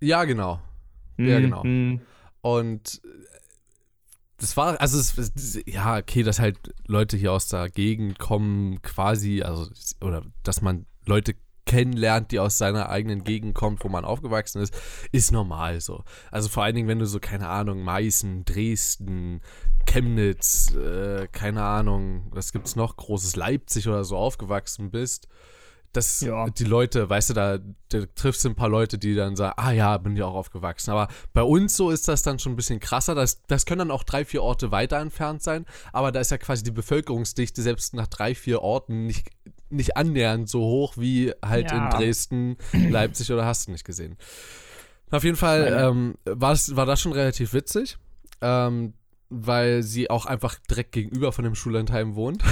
[0.00, 0.60] ja, genau.
[1.16, 1.64] Ja, genau.
[1.64, 2.00] Mhm.
[2.44, 3.00] Und
[4.36, 9.40] das war, also es, ja, okay, dass halt Leute hier aus der Gegend kommen, quasi,
[9.40, 9.70] also,
[10.02, 14.76] oder dass man Leute kennenlernt, die aus seiner eigenen Gegend kommt, wo man aufgewachsen ist,
[15.10, 16.04] ist normal so.
[16.30, 19.40] Also vor allen Dingen, wenn du so, keine Ahnung, Meißen, Dresden,
[19.86, 25.28] Chemnitz, äh, keine Ahnung, was gibt's noch, großes Leipzig oder so aufgewachsen bist,
[25.96, 26.48] dass Ja.
[26.50, 29.70] die Leute, weißt du, da, da triffst du ein paar Leute, die dann sagen, ah
[29.72, 30.90] ja, bin ja auch aufgewachsen.
[30.90, 33.14] Aber bei uns so ist das dann schon ein bisschen krasser.
[33.14, 35.64] Das, das können dann auch drei, vier Orte weiter entfernt sein.
[35.92, 39.28] Aber da ist ja quasi die Bevölkerungsdichte selbst nach drei, vier Orten nicht,
[39.70, 41.84] nicht annähernd so hoch wie halt Ja.
[41.84, 44.16] in Dresden, Leipzig oder hast du nicht gesehen.
[45.10, 47.96] Auf jeden Fall ähm, war, das, war das schon relativ witzig.
[48.40, 48.94] Ähm,
[49.30, 52.42] weil sie auch einfach direkt gegenüber von dem Schullandheim wohnt.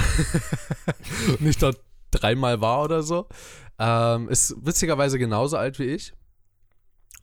[1.29, 1.79] Und nicht dort
[2.13, 3.27] dreimal war oder so.
[3.79, 6.13] Ähm, ist witzigerweise genauso alt wie ich.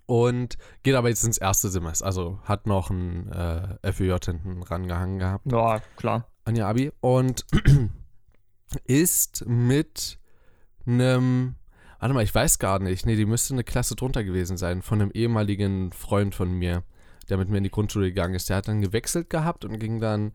[0.06, 2.04] Und geht aber jetzt ins erste Semester.
[2.04, 6.26] Also hat noch ein äh, FÜJ hinten rangehangen gehabt Ja, klar.
[6.44, 6.90] an ihr Abi.
[7.00, 7.46] Und
[8.84, 10.18] ist mit
[10.86, 11.54] einem.
[12.00, 13.04] Warte mal, ich weiß gar nicht.
[13.06, 14.82] Nee, die müsste eine Klasse drunter gewesen sein.
[14.82, 16.82] Von einem ehemaligen Freund von mir,
[17.28, 18.48] der mit mir in die Grundschule gegangen ist.
[18.48, 20.32] Der hat dann gewechselt gehabt und ging dann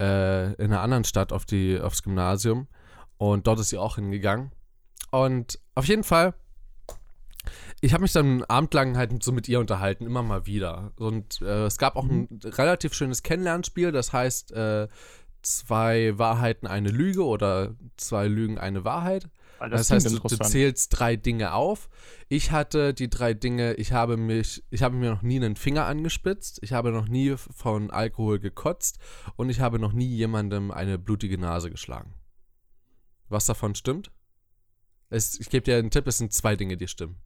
[0.00, 2.66] äh, in einer anderen Stadt auf die, aufs Gymnasium.
[3.32, 4.52] Und dort ist sie auch hingegangen.
[5.10, 6.34] Und auf jeden Fall,
[7.80, 10.92] ich habe mich dann abendlang halt so mit ihr unterhalten, immer mal wieder.
[10.96, 14.88] Und äh, es gab auch ein relativ schönes Kennenlernspiel, das heißt, äh,
[15.42, 19.30] zwei Wahrheiten, eine Lüge oder zwei Lügen, eine Wahrheit.
[19.58, 21.88] Weil Das, klingt heißt, du, du zählst drei Dinge auf.
[22.28, 25.86] Ich hatte die drei Dinge, ich habe mich, ich habe mir noch nie einen Finger
[25.86, 28.98] angespitzt, ich habe noch nie von Alkohol gekotzt
[29.36, 32.14] und ich habe noch nie jemandem eine blutige Nase geschlagen.
[33.28, 34.10] Was davon stimmt?
[35.10, 37.20] Es, ich gebe dir einen Tipp, es sind zwei Dinge, die stimmen.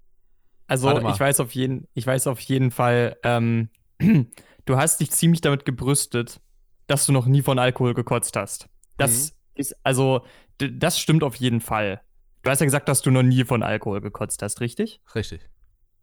[0.67, 3.71] Also ich weiß auf jeden, ich weiß auf jeden Fall, ähm,
[4.67, 6.41] du hast dich ziemlich damit gebrüstet,
[6.87, 8.69] dass du noch nie von Alkohol gekotzt hast.
[8.99, 9.61] Das Mhm.
[9.61, 10.25] ist, also,
[10.59, 12.03] das stimmt auf jeden Fall.
[12.43, 15.01] Du hast ja gesagt, dass du noch nie von Alkohol gekotzt hast, richtig?
[15.15, 15.49] Richtig.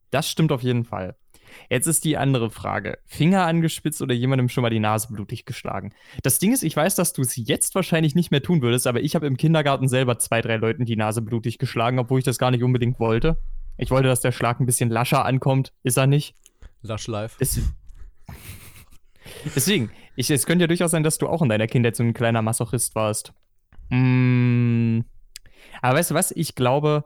[0.09, 1.15] Das stimmt auf jeden Fall.
[1.69, 2.97] Jetzt ist die andere Frage.
[3.05, 5.93] Finger angespitzt oder jemandem schon mal die Nase blutig geschlagen?
[6.23, 9.01] Das Ding ist, ich weiß, dass du es jetzt wahrscheinlich nicht mehr tun würdest, aber
[9.01, 12.37] ich habe im Kindergarten selber zwei, drei Leuten die Nase blutig geschlagen, obwohl ich das
[12.37, 13.37] gar nicht unbedingt wollte.
[13.77, 15.73] Ich wollte, dass der Schlag ein bisschen lascher ankommt.
[15.83, 16.35] Ist er nicht?
[16.81, 17.37] Lush Life.
[17.39, 17.59] Des-
[19.55, 22.13] Deswegen, ich, es könnte ja durchaus sein, dass du auch in deiner Kindheit so ein
[22.13, 23.33] kleiner Masochist warst.
[23.89, 25.01] Mm.
[25.81, 26.31] Aber weißt du was?
[26.31, 27.05] Ich glaube,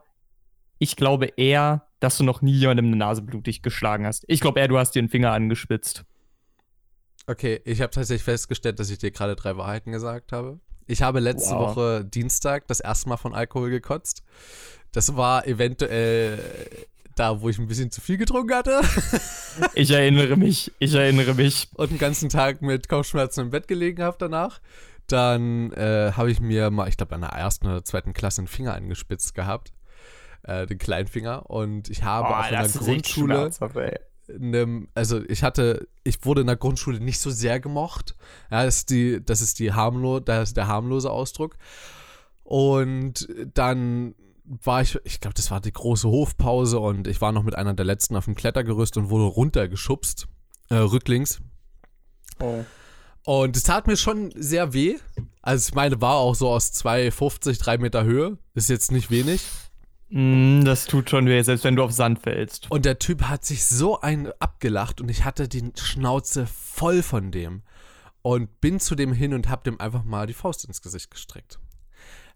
[0.80, 4.24] ich glaube eher, dass du noch nie jemandem eine Nase blutig geschlagen hast.
[4.28, 6.06] Ich glaube eher, du hast dir den Finger angespitzt.
[7.28, 10.60] Okay, ich habe tatsächlich festgestellt, dass ich dir gerade drei Wahrheiten gesagt habe.
[10.88, 11.76] Ich habe letzte Wow.
[11.76, 14.24] Woche Dienstag das erste Mal von Alkohol gekotzt.
[14.92, 16.40] Das war eventuell
[17.16, 18.82] da, wo ich ein bisschen zu viel getrunken hatte
[19.76, 21.68] Ich erinnere mich, ich erinnere mich.
[21.76, 24.62] und den ganzen Tag mit Kopfschmerzen im Bett gelegen habe danach.
[25.08, 28.48] Dann äh, habe ich mir mal, ich glaube, in der ersten oder zweiten Klasse einen
[28.48, 29.74] Finger angespitzt gehabt.
[30.44, 31.50] Äh, den kleinen Finger.
[31.50, 33.52] Und ich habe auch in der Grundschule.
[34.30, 38.16] einem, also ich hatte, ich wurde in der Grundschule nicht so sehr gemocht.
[38.52, 41.58] Ja, das ist die, das ist die harmlo, das der harmlose Ausdruck.
[42.44, 47.44] Und dann war ich, ich glaube, das war die große Hofpause und ich war noch
[47.44, 50.28] mit einer der letzten auf dem Klettergerüst und wurde runtergeschubst,
[50.70, 51.40] äh, rücklings.
[52.40, 52.64] Oh.
[53.26, 54.98] Und es tat mir schon sehr weh.
[55.42, 58.38] Also ich meine, war auch so aus 2,50, 3 Meter Höhe.
[58.56, 59.46] Ist jetzt nicht wenig.
[60.10, 62.70] Mm, das tut schon weh, selbst wenn du auf Sand fällst.
[62.72, 67.32] Und der Typ hat sich so einen abgelacht und ich hatte die Schnauze voll von
[67.32, 67.62] dem.
[68.22, 71.60] Und bin zu dem hin und hab dem einfach mal die Faust ins Gesicht gestreckt.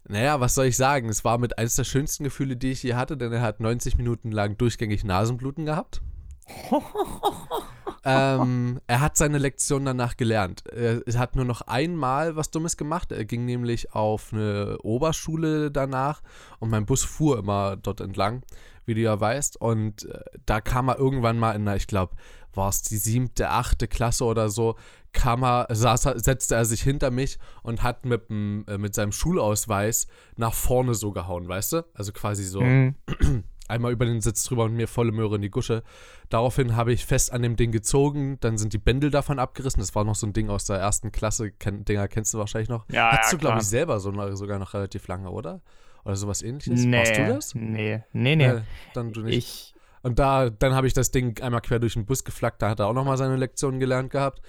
[0.06, 1.08] Naja, was soll ich sagen?
[1.08, 3.96] Es war mit eines der schönsten Gefühle, die ich je hatte, denn er hat 90
[3.96, 6.02] Minuten lang durchgängig Nasenbluten gehabt.
[8.04, 10.66] ähm, er hat seine Lektion danach gelernt.
[10.68, 13.12] Er hat nur noch einmal was Dummes gemacht.
[13.12, 16.22] Er ging nämlich auf eine Oberschule danach
[16.58, 18.42] und mein Bus fuhr immer dort entlang,
[18.84, 19.60] wie du ja weißt.
[19.60, 22.14] Und äh, da kam er irgendwann mal in, ich glaube,
[22.52, 24.76] war es die siebte, achte Klasse oder so,
[25.12, 30.06] kam er, saß, setzte er sich hinter mich und hat mit, äh, mit seinem Schulausweis
[30.36, 31.84] nach vorne so gehauen, weißt du?
[31.94, 32.60] Also quasi so.
[32.60, 32.94] Mhm
[33.68, 35.82] einmal über den Sitz drüber und mir volle Möhre in die Gusche.
[36.28, 39.80] Daraufhin habe ich fest an dem Ding gezogen, dann sind die Bändel davon abgerissen.
[39.80, 42.68] Das war noch so ein Ding aus der ersten Klasse, Ken Dinger kennst du wahrscheinlich
[42.68, 42.86] noch.
[42.90, 45.62] Ja, Hattest ja, du, glaube ich, selber so, sogar noch relativ lange, oder?
[46.04, 46.84] Oder sowas ähnliches?
[46.84, 47.54] Nee, Warst du das?
[47.54, 48.52] Nee, nee, nee.
[48.52, 48.60] nee
[48.92, 49.36] dann du nicht.
[49.36, 49.74] Ich.
[50.02, 52.80] Und da, dann habe ich das Ding einmal quer durch den Bus geflackt, da hat
[52.80, 54.42] er auch nochmal seine Lektionen gelernt gehabt.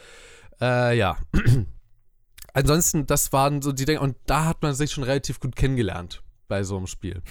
[0.60, 1.18] Äh, ja.
[2.54, 6.24] Ansonsten, das waren so die Dinge, und da hat man sich schon relativ gut kennengelernt
[6.48, 7.22] bei so einem Spiel.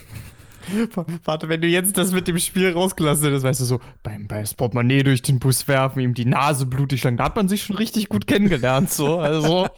[1.25, 4.45] Warte, wenn du jetzt das mit dem Spiel rausgelassen hättest, weißt du so, beim, beim
[4.57, 7.77] Portemonnaie durch den Bus werfen, ihm die Nase blutig lang, da hat man sich schon
[7.77, 9.69] richtig gut kennengelernt, so, also.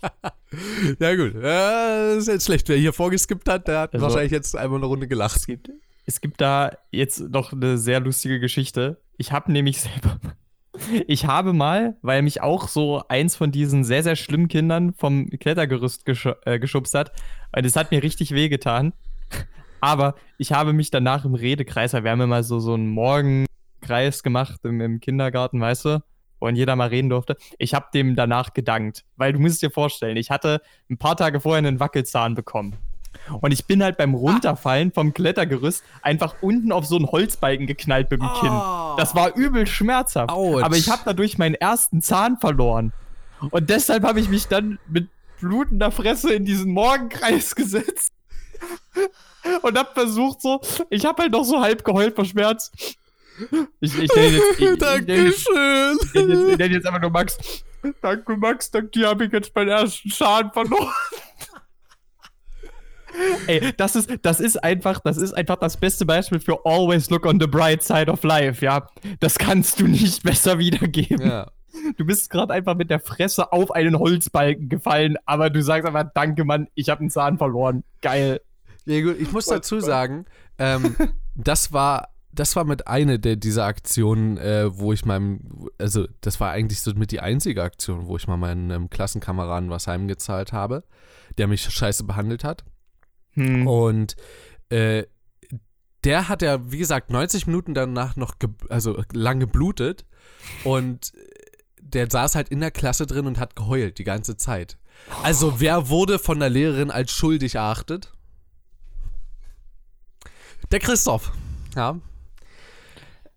[1.01, 1.35] ja, gut.
[1.43, 2.69] Ja, ist jetzt schlecht.
[2.69, 5.37] Wer hier vorgeskippt hat, der hat also, wahrscheinlich jetzt einmal eine Runde gelacht.
[5.37, 5.71] Es gibt,
[6.07, 9.01] es gibt da jetzt noch eine sehr lustige Geschichte.
[9.17, 10.21] Ich habe nämlich selber.
[11.07, 15.31] Ich habe mal, weil mich auch so eins von diesen sehr, sehr schlimmen Kindern vom
[15.31, 17.13] Klettergerüst gesch äh, geschubst hat,
[17.57, 18.93] und es hat mir richtig wehgetan.
[19.87, 24.59] Aber ich habe mich danach im Redekreis, wir haben immer so, so einen Morgenkreis gemacht
[24.65, 26.03] im, im Kindergarten, weißt du,
[26.41, 27.37] wo jeder mal reden durfte.
[27.59, 31.41] Ich habe dem danach gedankt, weil du musst dir vorstellen, ich hatte ein paar Tage
[31.41, 32.75] vorher einen Wackelzahn bekommen.
[33.41, 38.11] Und ich bin halt beim Runterfallen vom Klettergerüst einfach unten auf so einen Holzbalken geknallt
[38.11, 38.51] mit dem Kinn.
[38.51, 38.97] Oh.
[38.99, 40.33] Das war übel schmerzhaft.
[40.33, 40.65] Ouch.
[40.65, 42.93] Aber ich habe dadurch meinen ersten Zahn verloren.
[43.51, 45.09] Und deshalb habe ich mich dann mit
[45.41, 48.16] blutender Fresse in diesen Morgenkreis gesetzt
[49.63, 52.71] und hab versucht so, ich hab halt noch so halb geheult vor Schmerz.
[53.81, 55.99] Ich, ich nenne jetzt, ich, Dankeschön.
[56.03, 57.39] Ich nenne jetzt, ich nenne jetzt einfach nur Max.
[58.01, 60.91] Danke, Max, dank dir habe ich jetzt meinen ersten Schaden verloren.
[63.47, 67.25] Ey, das ist, das ist einfach, das ist einfach das beste Beispiel für always look
[67.25, 68.87] on the bright side of life, ja.
[69.21, 71.27] Das kannst du nicht besser wiedergeben.
[71.27, 71.51] Ja.
[71.97, 76.11] Du bist gerade einfach mit der Fresse auf einen Holzbalken gefallen, aber du sagst einfach,
[76.15, 77.85] danke, Mann, ich habe einen Zahn verloren.
[78.03, 78.41] Geil.
[78.87, 80.25] Ja, gut, ich muss dazu sagen,
[80.59, 80.97] ähm,
[81.35, 85.41] das war das war mit einer der dieser Aktionen, äh, wo ich meinem,
[85.79, 89.71] also das war eigentlich so mit die einzige Aktion, wo ich mal meinen ähm, Klassenkameraden
[89.71, 90.85] was heimgezahlt habe,
[91.39, 92.65] der mich scheiße behandelt hat.
[93.33, 93.67] Hm.
[93.67, 94.17] Und
[94.69, 95.05] äh,
[96.05, 98.35] der hat ja, wie gesagt, 90 Minuten danach noch,
[98.69, 100.05] also lang geblutet
[100.63, 101.13] und
[101.81, 104.77] der saß halt in der Klasse drin und hat geheult die ganze Zeit.
[105.23, 108.13] Also wer wurde von der Lehrerin als schuldig erachtet?
[110.73, 111.33] Der Christoph.
[111.75, 111.99] Ja.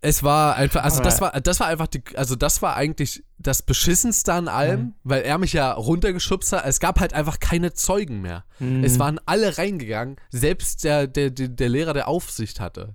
[0.02, 3.62] Es war einfach, also das war, das war einfach die, also das war eigentlich das
[3.62, 4.94] Beschissenste an allem, mhm.
[5.04, 6.64] weil er mich ja runtergeschubst hat.
[6.64, 8.44] Es gab halt einfach keine Zeugen mehr.
[8.60, 8.82] Mhm.
[8.82, 12.94] Es waren alle reingegangen, selbst der, der, der, der Lehrer, der Aufsicht hatte.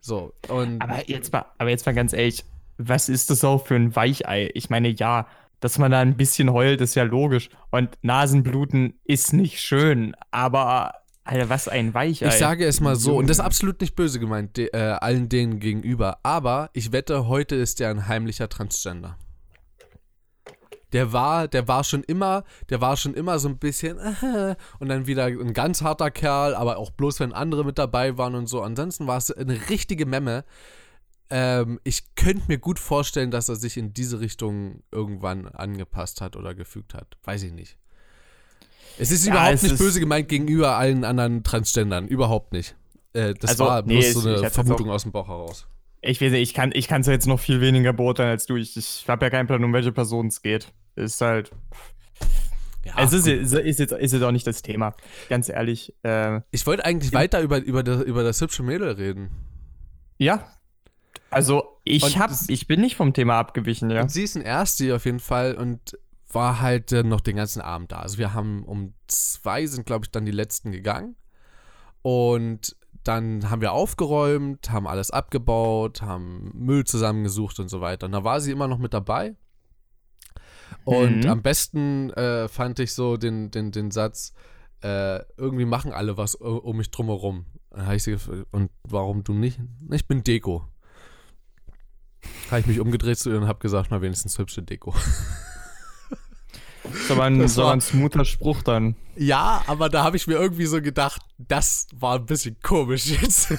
[0.00, 0.80] So, und.
[0.80, 2.44] Aber jetzt mal, aber jetzt mal ganz ehrlich,
[2.78, 4.50] was ist das auch für ein Weichei?
[4.54, 5.26] Ich meine, ja,
[5.60, 7.50] dass man da ein bisschen heult, ist ja logisch.
[7.70, 10.94] Und Nasenbluten ist nicht schön, aber
[11.30, 12.26] Alter, was ein Weichei.
[12.26, 15.28] Ich sage es mal so, und das ist absolut nicht böse gemeint, de, äh, allen
[15.28, 19.16] denen gegenüber, aber ich wette, heute ist der ein heimlicher Transgender.
[20.92, 24.88] Der war, der war schon immer, der war schon immer so ein bisschen äh, und
[24.88, 28.48] dann wieder ein ganz harter Kerl, aber auch bloß wenn andere mit dabei waren und
[28.48, 28.60] so.
[28.62, 30.44] Ansonsten war es eine richtige Memme.
[31.30, 36.34] Ähm, ich könnte mir gut vorstellen, dass er sich in diese Richtung irgendwann angepasst hat
[36.34, 37.18] oder gefügt hat.
[37.22, 37.79] Weiß ich nicht.
[39.00, 42.06] Es ist ja, überhaupt es nicht ist böse gemeint gegenüber allen anderen Transgendern.
[42.06, 42.76] Überhaupt nicht.
[43.14, 45.66] Äh, das also, war bloß nee, so eine Vermutung aus dem Bauch heraus.
[46.02, 48.56] Ich weiß nicht, ich kann es jetzt noch viel weniger beurteilen als du.
[48.56, 50.72] Ich, ich habe ja keinen Plan, um welche Person es geht.
[50.96, 51.50] Ist halt.
[52.84, 54.94] Ja, es ist, ist, ist, jetzt, ist jetzt auch nicht das Thema.
[55.28, 55.94] Ganz ehrlich.
[56.02, 59.30] Äh, ich wollte eigentlich weiter über, über, das, über das hübsche Mädel reden.
[60.18, 60.46] Ja.
[61.30, 64.02] Also, ich, hab, ich bin nicht vom Thema abgewichen, ja.
[64.02, 65.96] Und sie ist ein Ersti auf jeden Fall und
[66.32, 68.00] war halt äh, noch den ganzen Abend da.
[68.00, 71.16] Also wir haben um zwei sind, glaube ich, dann die letzten gegangen.
[72.02, 78.06] Und dann haben wir aufgeräumt, haben alles abgebaut, haben Müll zusammengesucht und so weiter.
[78.06, 79.36] Und da war sie immer noch mit dabei.
[80.84, 81.30] Und mhm.
[81.30, 84.32] am besten äh, fand ich so den, den, den Satz,
[84.82, 87.46] äh, irgendwie machen alle was um mich drumherum.
[87.70, 88.16] Dann ich sie
[88.50, 89.60] und warum du nicht?
[89.90, 90.66] Ich bin Deko.
[92.50, 94.94] Habe ich mich umgedreht zu ihr und habe gesagt, mal wenigstens hübsche Deko.
[96.94, 98.96] ist aber ein, so ein smoother Spruch dann.
[99.16, 103.54] Ja, aber da habe ich mir irgendwie so gedacht, das war ein bisschen komisch jetzt.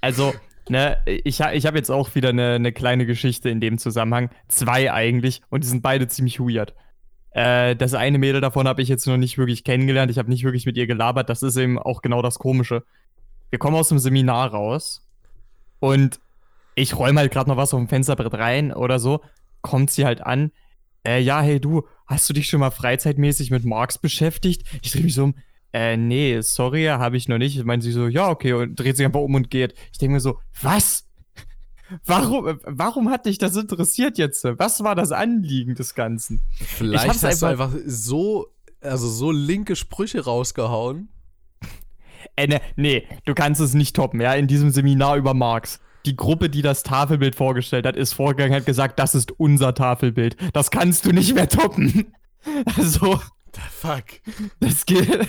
[0.00, 0.32] Also,
[0.68, 4.30] ne, ich, ich habe jetzt auch wieder eine, eine kleine Geschichte in dem Zusammenhang.
[4.48, 5.42] Zwei eigentlich.
[5.50, 6.74] Und die sind beide ziemlich weird.
[7.30, 10.10] Äh, das eine Mädel davon habe ich jetzt noch nicht wirklich kennengelernt.
[10.10, 11.28] Ich habe nicht wirklich mit ihr gelabert.
[11.28, 12.84] Das ist eben auch genau das Komische.
[13.50, 15.02] Wir kommen aus dem Seminar raus
[15.80, 16.20] und
[16.74, 19.20] ich räume halt gerade noch was auf dem Fensterbrett rein oder so.
[19.62, 20.52] Kommt sie halt an.
[21.08, 24.62] Äh, ja, hey du, hast du dich schon mal freizeitmäßig mit Marx beschäftigt?
[24.82, 25.34] Ich drehe mich so um.
[25.72, 27.64] Äh, nee, sorry, habe ich noch nicht.
[27.64, 29.72] Meint sie so, ja, okay, und dreht sich einfach um und geht.
[29.92, 31.06] Ich denke mir so, was?
[32.04, 34.44] Warum, warum hat dich das interessiert jetzt?
[34.44, 36.40] Was war das Anliegen des Ganzen?
[36.58, 38.48] Vielleicht hast du einfach- einfach so,
[38.82, 41.08] also so linke Sprüche rausgehauen.
[42.36, 45.80] Äh, ne, nee, du kannst es nicht toppen, ja, in diesem Seminar über Marx.
[46.08, 50.38] Die Gruppe, die das Tafelbild vorgestellt hat, ist vorgegangen, hat gesagt, das ist unser Tafelbild.
[50.54, 52.12] Das kannst du nicht mehr toppen.
[52.76, 53.20] Also,
[53.72, 54.04] Fuck.
[54.60, 55.28] das geht,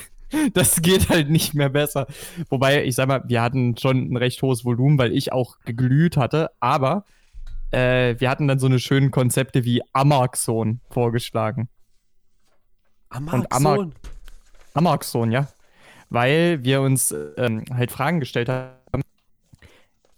[0.54, 2.06] das geht halt nicht mehr besser.
[2.50, 6.16] Wobei, ich sag mal, wir hatten schon ein recht hohes Volumen, weil ich auch geglüht
[6.18, 7.04] hatte, aber
[7.72, 11.68] äh, wir hatten dann so eine schönen Konzepte wie Amarxon vorgeschlagen.
[13.14, 13.92] Und Amag-
[14.76, 15.48] Amarxon, ja.
[16.10, 19.02] Weil wir uns ähm, halt Fragen gestellt haben,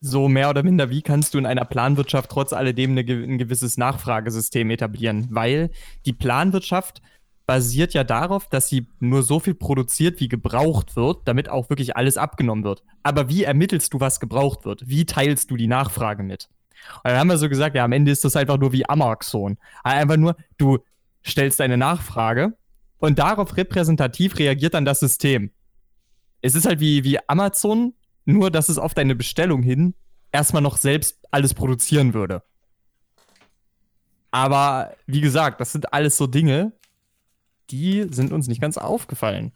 [0.01, 3.77] so mehr oder minder, wie kannst du in einer Planwirtschaft trotz alledem eine, ein gewisses
[3.77, 5.27] Nachfragesystem etablieren?
[5.29, 5.69] Weil
[6.05, 7.01] die Planwirtschaft
[7.45, 11.95] basiert ja darauf, dass sie nur so viel produziert, wie gebraucht wird, damit auch wirklich
[11.95, 12.83] alles abgenommen wird.
[13.03, 14.87] Aber wie ermittelst du, was gebraucht wird?
[14.87, 16.49] Wie teilst du die Nachfrage mit?
[17.03, 19.57] Und dann haben wir so gesagt, ja, am Ende ist das einfach nur wie Amarxon.
[19.83, 20.79] Einfach nur, du
[21.23, 22.53] stellst eine Nachfrage
[22.97, 25.51] und darauf repräsentativ reagiert dann das System.
[26.41, 27.93] Es ist halt wie, wie Amazon,
[28.25, 29.93] nur dass es auf deine Bestellung hin
[30.31, 32.43] erstmal noch selbst alles produzieren würde.
[34.31, 36.71] Aber wie gesagt, das sind alles so Dinge,
[37.69, 39.51] die sind uns nicht ganz aufgefallen.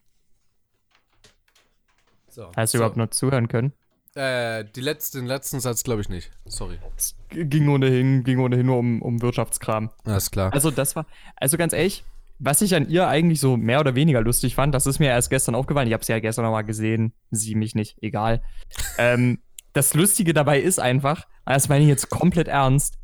[2.29, 2.83] So, Hast du so.
[2.83, 3.73] überhaupt noch zuhören können?
[4.13, 6.31] Äh, die letzte, den letzten Satz glaube ich nicht.
[6.45, 6.79] Sorry.
[6.97, 9.89] Es ging ohnehin, ging ohnehin nur um, um Wirtschaftskram.
[10.05, 10.53] Alles klar.
[10.53, 11.05] Also, das war,
[11.35, 12.05] also ganz ehrlich,
[12.39, 15.29] was ich an ihr eigentlich so mehr oder weniger lustig fand, das ist mir erst
[15.29, 15.87] gestern aufgefallen.
[15.87, 18.41] Ich habe sie ja gestern nochmal gesehen, sie mich nicht, egal.
[18.97, 19.39] ähm,
[19.73, 22.97] das Lustige dabei ist einfach, das meine ich jetzt komplett ernst,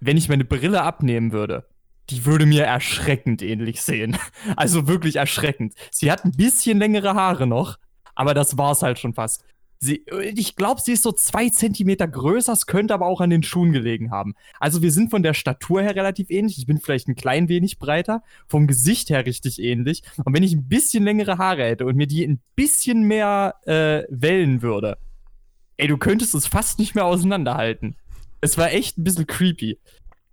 [0.00, 1.66] wenn ich meine Brille abnehmen würde,
[2.08, 4.16] die würde mir erschreckend ähnlich sehen.
[4.56, 5.74] Also wirklich erschreckend.
[5.90, 7.78] Sie hat ein bisschen längere Haare noch,
[8.14, 9.44] aber das war's halt schon fast.
[9.90, 10.04] Sie,
[10.34, 13.72] ich glaube, sie ist so zwei Zentimeter größer, es könnte aber auch an den Schuhen
[13.72, 14.34] gelegen haben.
[14.58, 16.58] Also wir sind von der Statur her relativ ähnlich.
[16.58, 20.02] Ich bin vielleicht ein klein wenig breiter, vom Gesicht her richtig ähnlich.
[20.22, 24.02] Und wenn ich ein bisschen längere Haare hätte und mir die ein bisschen mehr äh,
[24.10, 24.98] wellen würde,
[25.78, 27.96] ey, du könntest es fast nicht mehr auseinanderhalten.
[28.42, 29.78] Es war echt ein bisschen creepy.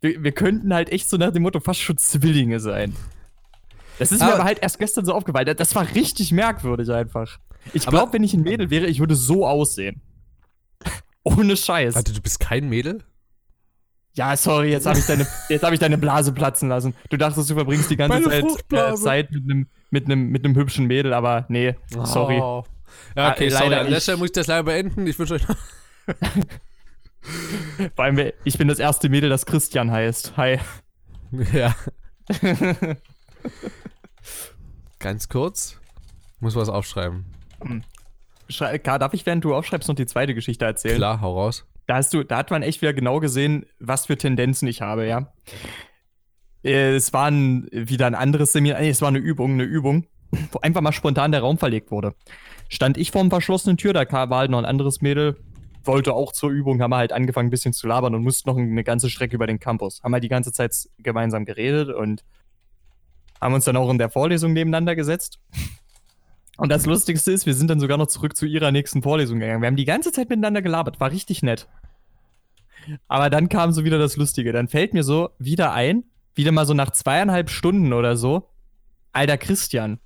[0.02, 2.94] Wir, wir könnten halt echt so nach dem Motto fast schon Zwillinge sein.
[3.98, 5.56] Das ist mir Aber- aber halt erst gestern so aufgefallen.
[5.56, 7.40] Das war richtig merkwürdig einfach.
[7.74, 10.02] Ich glaube, wenn ich ein Mädel wäre, ich würde so aussehen.
[11.24, 11.96] Ohne Scheiß.
[11.96, 13.04] Warte, du bist kein Mädel?
[14.14, 16.96] Ja, sorry, jetzt habe ich, deine- jetzt hab ich deine Blase platzen lassen.
[17.10, 18.96] Du dachtest, du verbringst die ganze Zeit, äh.
[18.96, 22.40] Zeit mit einem mit einem mit einem hübschen Mädel, aber nee, sorry.
[22.42, 22.64] Oh.
[23.16, 23.70] Ja, okay, Ah, sorry.
[23.70, 24.00] leider An der.
[24.00, 25.06] Stelle muss ich das leider beenden.
[25.06, 25.58] Ich wünsche euch noch.
[27.96, 30.36] Vor allem, ich bin das erste Mädel, das Christian heißt.
[30.38, 30.60] Hi.
[31.54, 31.76] Ja.
[35.00, 35.78] Ganz kurz.
[36.40, 37.26] Muss was aufschreiben.
[38.50, 40.98] Schrei- Karl, darf ich, während du aufschreibst, noch die zweite Geschichte erzählen?
[40.98, 41.66] Klar, hau raus.
[41.86, 45.08] Da hast du, da hat man echt wieder genau gesehen, was für Tendenzen ich habe,
[45.08, 45.32] ja.
[46.64, 50.06] Äh, Es war ein, wieder ein anderes Seminar, nee, es war eine Übung, eine Übung,
[50.52, 52.14] wo einfach mal spontan der Raum verlegt wurde.
[52.70, 55.38] Stand ich vor einer verschlossenen Tür, da war halt noch ein anderes Mädel,
[55.84, 58.58] wollte auch zur Übung, haben wir halt angefangen, ein bisschen zu labern und mussten noch
[58.58, 60.04] eine ganze Strecke über den Campus.
[60.04, 62.26] Haben halt die ganze Zeit gemeinsam geredet und
[63.40, 65.40] haben uns dann auch in der Vorlesung nebeneinander gesetzt.
[66.58, 69.62] Und das Lustigste ist, wir sind dann sogar noch zurück zu ihrer nächsten Vorlesung gegangen.
[69.62, 71.68] Wir haben die ganze Zeit miteinander gelabert, war richtig nett.
[73.08, 74.52] Aber dann kam so wieder das Lustige.
[74.52, 76.04] Dann fällt mir so wieder ein,
[76.36, 78.50] wieder mal so nach zweieinhalb Stunden oder so,
[79.12, 80.00] alter Christian,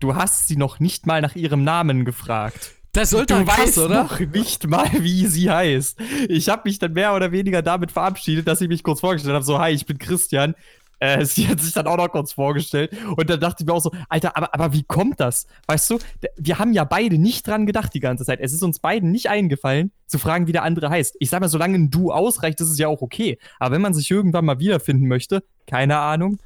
[0.00, 2.72] du hast sie noch nicht mal nach ihrem Namen gefragt.
[2.92, 4.02] Das sollte Du krass, weißt oder?
[4.04, 6.00] noch nicht mal, wie sie heißt.
[6.28, 9.44] Ich habe mich dann mehr oder weniger damit verabschiedet, dass ich mich kurz vorgestellt habe,
[9.44, 10.54] so, hi, ich bin Christian.
[10.98, 12.96] Äh, sie hat sich dann auch noch kurz vorgestellt.
[13.16, 15.46] Und dann dachte ich mir auch so, Alter, aber, aber wie kommt das?
[15.66, 15.98] Weißt du,
[16.36, 18.40] wir haben ja beide nicht dran gedacht die ganze Zeit.
[18.40, 21.16] Es ist uns beiden nicht eingefallen, zu fragen, wie der andere heißt.
[21.20, 23.38] Ich sag mal, solange ein Du ausreicht, ist es ja auch okay.
[23.58, 26.38] Aber wenn man sich irgendwann mal wiederfinden möchte, keine Ahnung.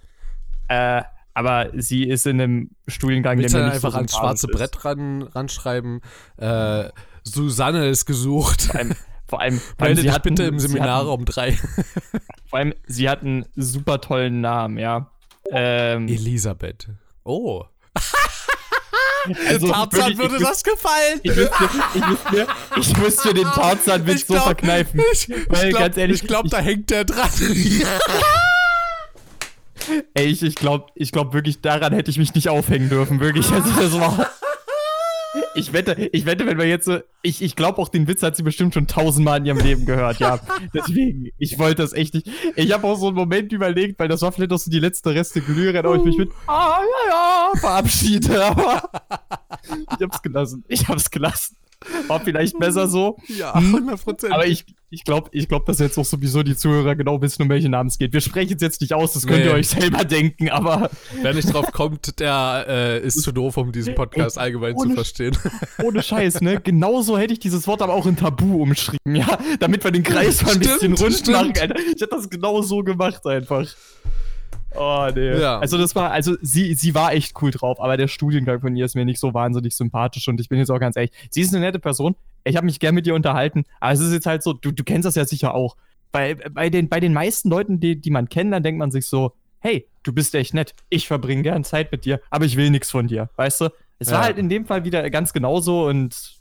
[0.69, 1.03] Äh,
[1.35, 4.57] aber sie ist in einem Studiengang, Willst der mir nicht so einfach ans schwarze ist.
[4.57, 6.01] Brett ran, ranschreiben?
[6.37, 6.89] Äh,
[7.23, 8.71] Susanne ist gesucht.
[9.31, 11.53] Vor allem, vor Melde sie dich hatten- bitte im Seminarraum 3.
[12.51, 15.09] Vor allem, sie hat einen super tollen Namen, ja.
[15.53, 16.89] Ähm, Elisabeth.
[17.23, 17.63] Oh.
[19.49, 21.21] also Tarzan würde ich, das gefallen.
[21.23, 21.55] Ich müsste,
[21.95, 22.47] ich müsste,
[22.81, 25.01] ich müsste den Tarzan-Witz so glaub- verkneifen.
[25.13, 27.31] Ich, Weil, ich ganz ehrlich, ich glaube, da hängt der dran.
[30.15, 33.51] Ey, ich, ich glaube ich glaub wirklich, daran hätte ich mich nicht aufhängen dürfen, wirklich.
[33.51, 34.29] Also, das war.
[35.55, 36.99] Ich wette, ich wette, wenn wir jetzt so.
[37.23, 40.19] Ich, ich glaube auch, den Witz hat sie bestimmt schon tausendmal in ihrem Leben gehört,
[40.19, 40.41] ja.
[40.75, 42.29] Deswegen, ich wollte das echt nicht.
[42.57, 45.15] Ich habe auch so einen Moment überlegt, weil das war vielleicht auch so die letzte
[45.15, 48.91] Reste Glühre, ob ich mich mit Ah, ja, ja, verabschiede, aber.
[49.93, 50.65] Ich hab's gelassen.
[50.69, 51.57] Ich hab's gelassen.
[52.07, 53.19] War vielleicht besser so.
[53.29, 54.33] ja, 100 Prozent.
[54.33, 57.49] Aber ich, ich glaube, ich glaub, dass jetzt auch sowieso die Zuhörer genau wissen, um
[57.49, 58.13] welchen Namen es geht.
[58.13, 59.47] Wir sprechen es jetzt nicht aus, das könnt Nee.
[59.47, 60.91] ihr euch selber denken, aber
[61.23, 65.37] Wer nicht drauf kommt, der äh, ist zu doof, um diesen Podcast allgemein zu verstehen.
[65.85, 66.61] ohne Scheiß, ne?
[66.61, 69.39] Genauso hätte ich dieses Wort aber auch in Tabu umschrieben, ja?
[69.61, 71.37] Damit wir den Kreis mal ein Stimmt, bisschen rund stimmt.
[71.37, 71.77] machen, Alter.
[71.79, 73.67] Ich hätte das genau so gemacht einfach.
[74.77, 75.41] Oh, nee.
[75.41, 75.59] Ja.
[75.59, 78.85] Also das war, also sie, sie war echt cool drauf, aber der Studiengang von ihr
[78.85, 81.53] ist mir nicht so wahnsinnig sympathisch und ich bin jetzt auch ganz ehrlich, sie ist
[81.55, 82.15] eine nette Person,
[82.45, 84.85] ich habe mich gern mit ihr unterhalten, aber es ist jetzt halt so, du, du
[84.85, 85.77] kennst das ja sicher auch.
[86.13, 89.07] Bei, bei, den, bei den meisten Leuten, die, die man kennt, dann denkt man sich
[89.07, 92.71] so, hey, du bist echt nett, ich verbringe gern Zeit mit dir, aber ich will
[92.71, 93.69] nichts von dir, weißt du?
[93.99, 94.25] Es war Ja.
[94.25, 96.40] halt in dem Fall wieder ganz genauso und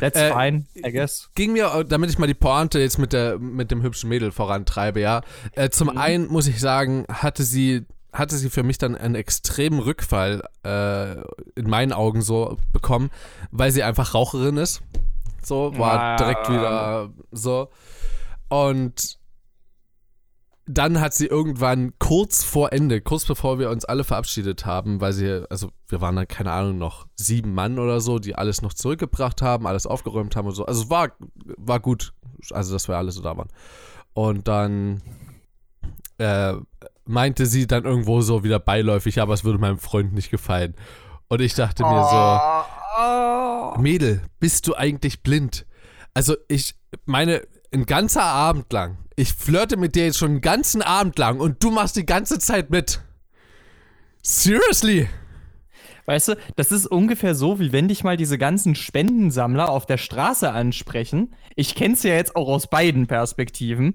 [0.00, 1.30] that's Äh, fine, I guess.
[1.34, 5.00] Ging mir, damit ich mal die Pointe jetzt mit, der, mit dem hübschen Mädel vorantreibe,
[5.00, 5.22] ja.
[5.52, 5.98] Äh, zum Mhm.
[5.98, 11.12] einen muss ich sagen, hatte sie, hatte sie für mich dann einen extremen Rückfall äh,
[11.58, 13.10] in meinen Augen so bekommen,
[13.50, 14.80] weil sie einfach Raucherin ist.
[15.42, 16.16] So, war Ah.
[16.16, 17.68] direkt wieder so.
[18.48, 19.17] Und
[20.68, 25.14] dann hat sie irgendwann kurz vor Ende, kurz bevor wir uns alle verabschiedet haben, weil
[25.14, 28.74] sie, also wir waren dann, keine Ahnung, noch sieben Mann oder so, die alles noch
[28.74, 30.66] zurückgebracht haben, alles aufgeräumt haben und so.
[30.66, 31.12] Also war,
[31.56, 32.12] war gut,
[32.50, 33.48] also dass wir alle so da waren.
[34.12, 35.00] Und dann
[36.18, 36.54] äh,
[37.06, 40.74] meinte sie dann irgendwo so wieder beiläufig, ja, aber es würde meinem Freund nicht gefallen.
[41.28, 42.04] Und ich dachte mir
[43.74, 45.66] so, Mädel, bist du eigentlich blind?
[46.12, 46.74] Also ich
[47.06, 47.42] meine,
[47.72, 51.62] ein ganzer Abend lang, ich flirte mit dir jetzt schon einen ganzen Abend lang und
[51.62, 53.00] du machst die ganze Zeit mit.
[54.22, 55.08] Seriously?
[56.06, 59.98] Weißt du, das ist ungefähr so, wie wenn dich mal diese ganzen Spendensammler auf der
[59.98, 61.34] Straße ansprechen.
[61.54, 63.94] Ich kenn's ja jetzt auch aus beiden Perspektiven.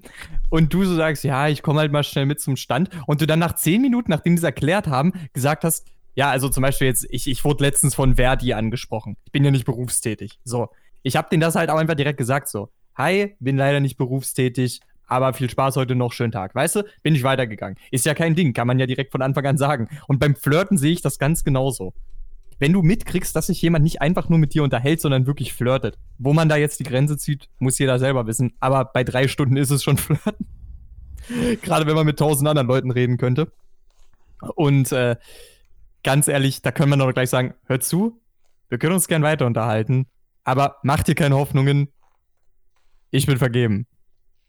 [0.52, 2.92] Und du so sagst, ja, ich komme halt mal schnell mit zum Stand.
[3.08, 6.50] Und du dann nach zehn Minuten, nachdem die es erklärt haben, gesagt hast, ja, also
[6.50, 9.18] zum Beispiel jetzt, ich, ich wurde letztens von Verdi angesprochen.
[9.26, 10.38] Ich bin ja nicht berufstätig.
[10.44, 10.70] So.
[11.02, 12.70] Ich hab denen das halt auch einfach direkt gesagt, so.
[12.96, 16.54] Hi, bin leider nicht berufstätig, aber viel Spaß heute noch, schönen Tag.
[16.54, 17.78] Weißt du, bin ich weitergegangen.
[17.92, 19.90] Ist ja kein Ding, kann man ja direkt von Anfang an sagen.
[20.08, 21.94] Und beim Flirten sehe ich das ganz genauso.
[22.60, 25.98] Wenn du mitkriegst, dass sich jemand nicht einfach nur mit dir unterhält, sondern wirklich flirtet,
[26.20, 28.54] wo man da jetzt die Grenze zieht, muss jeder selber wissen.
[28.60, 30.48] Aber bei drei Stunden ist es schon flirten.
[31.62, 33.52] Gerade wenn man mit tausend anderen Leuten reden könnte.
[34.56, 35.16] Und äh,
[36.04, 38.22] ganz ehrlich, da können wir noch gleich sagen, hör zu,
[38.70, 40.08] wir können uns gern weiter unterhalten,
[40.44, 41.90] aber mach dir keine Hoffnungen.
[43.14, 43.86] Ich bin vergeben.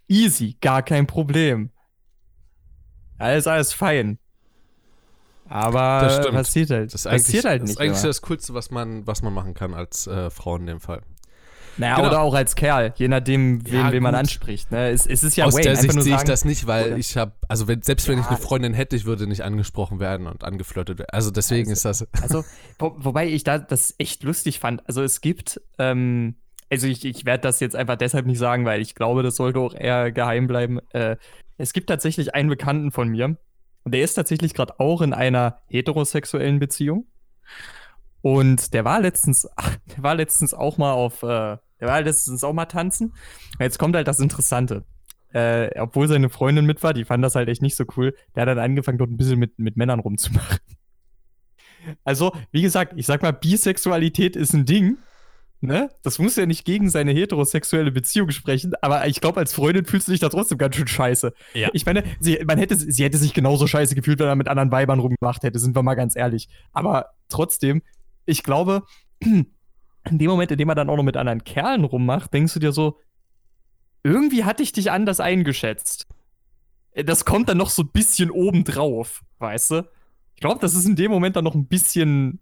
[0.09, 1.71] Easy, gar kein Problem.
[3.19, 4.19] Alles, alles fein.
[5.49, 6.87] Aber Das passiert halt.
[6.95, 7.75] Das ist eigentlich, passiert halt das, nicht.
[7.77, 8.07] ist eigentlich immer.
[8.09, 11.03] das Coolste, was man, was man machen kann als äh, Frau in dem Fall.
[11.77, 12.09] Naja, Genau.
[12.09, 14.71] oder auch als Kerl, je nachdem, wen, Ja, wen man anspricht.
[14.71, 14.91] Ne?
[14.91, 17.17] Es, es ist ja Aus Wayne, der Sicht sehe ich das nicht, weil oder- ich
[17.19, 18.31] habe, also wenn, selbst wenn ich Ja.
[18.31, 21.11] eine Freundin hätte, ich würde nicht angesprochen werden und angeflirtet werden.
[21.13, 22.07] Also deswegen ist das.
[22.23, 22.45] Also,
[22.79, 24.87] wo, wobei ich da das echt lustig fand.
[24.89, 26.37] Also es gibt, ähm,
[26.71, 29.61] also ich, ich werde das jetzt einfach deshalb nicht sagen, weil ich glaube, das sollte
[29.61, 30.81] auch eher geheim bleiben.
[30.91, 31.17] Äh,
[31.57, 33.37] es gibt tatsächlich einen Bekannten von mir
[33.85, 37.07] und der ist tatsächlich gerade auch in einer heterosexuellen Beziehung.
[38.23, 39.49] Und der war letztens,
[39.97, 43.11] der war letztens auch mal auf, äh, der war letztens auch mal tanzen.
[43.11, 44.85] Und jetzt kommt halt das Interessante.
[45.33, 48.15] Äh, obwohl seine Freundin mit war, die fand das halt echt nicht so cool.
[48.35, 50.59] Der hat dann angefangen, dort ein bisschen mit, mit Männern rumzumachen.
[52.05, 54.97] Also, wie gesagt, ich sag mal, Bisexualität ist ein Ding.
[55.67, 55.91] Ne?
[56.03, 60.09] Das muss ja nicht gegen seine heterosexuelle Beziehung sprechen, aber ich glaube, als Freundin fühlst
[60.09, 61.33] du dich da trotzdem ganz schön scheiße.
[61.55, 61.71] Ja.
[61.73, 64.71] Ich meine, sie, man hätte, sie hätte sich genauso scheiße gefühlt, wenn er mit anderen
[64.71, 66.49] Weibern rumgemacht hätte, sind wir mal ganz ehrlich.
[66.73, 67.83] Aber trotzdem,
[68.27, 68.83] ich glaube,
[69.21, 69.47] in
[70.05, 72.73] dem Moment, in dem er dann auch noch mit anderen Kerlen rummacht, denkst du dir
[72.73, 72.99] so,
[74.03, 76.07] irgendwie hatte ich dich anders eingeschätzt.
[76.95, 79.89] Das kommt dann noch so ein bisschen obendrauf, weißt du?
[80.35, 82.41] Ich glaube, das ist in dem Moment dann noch ein bisschen.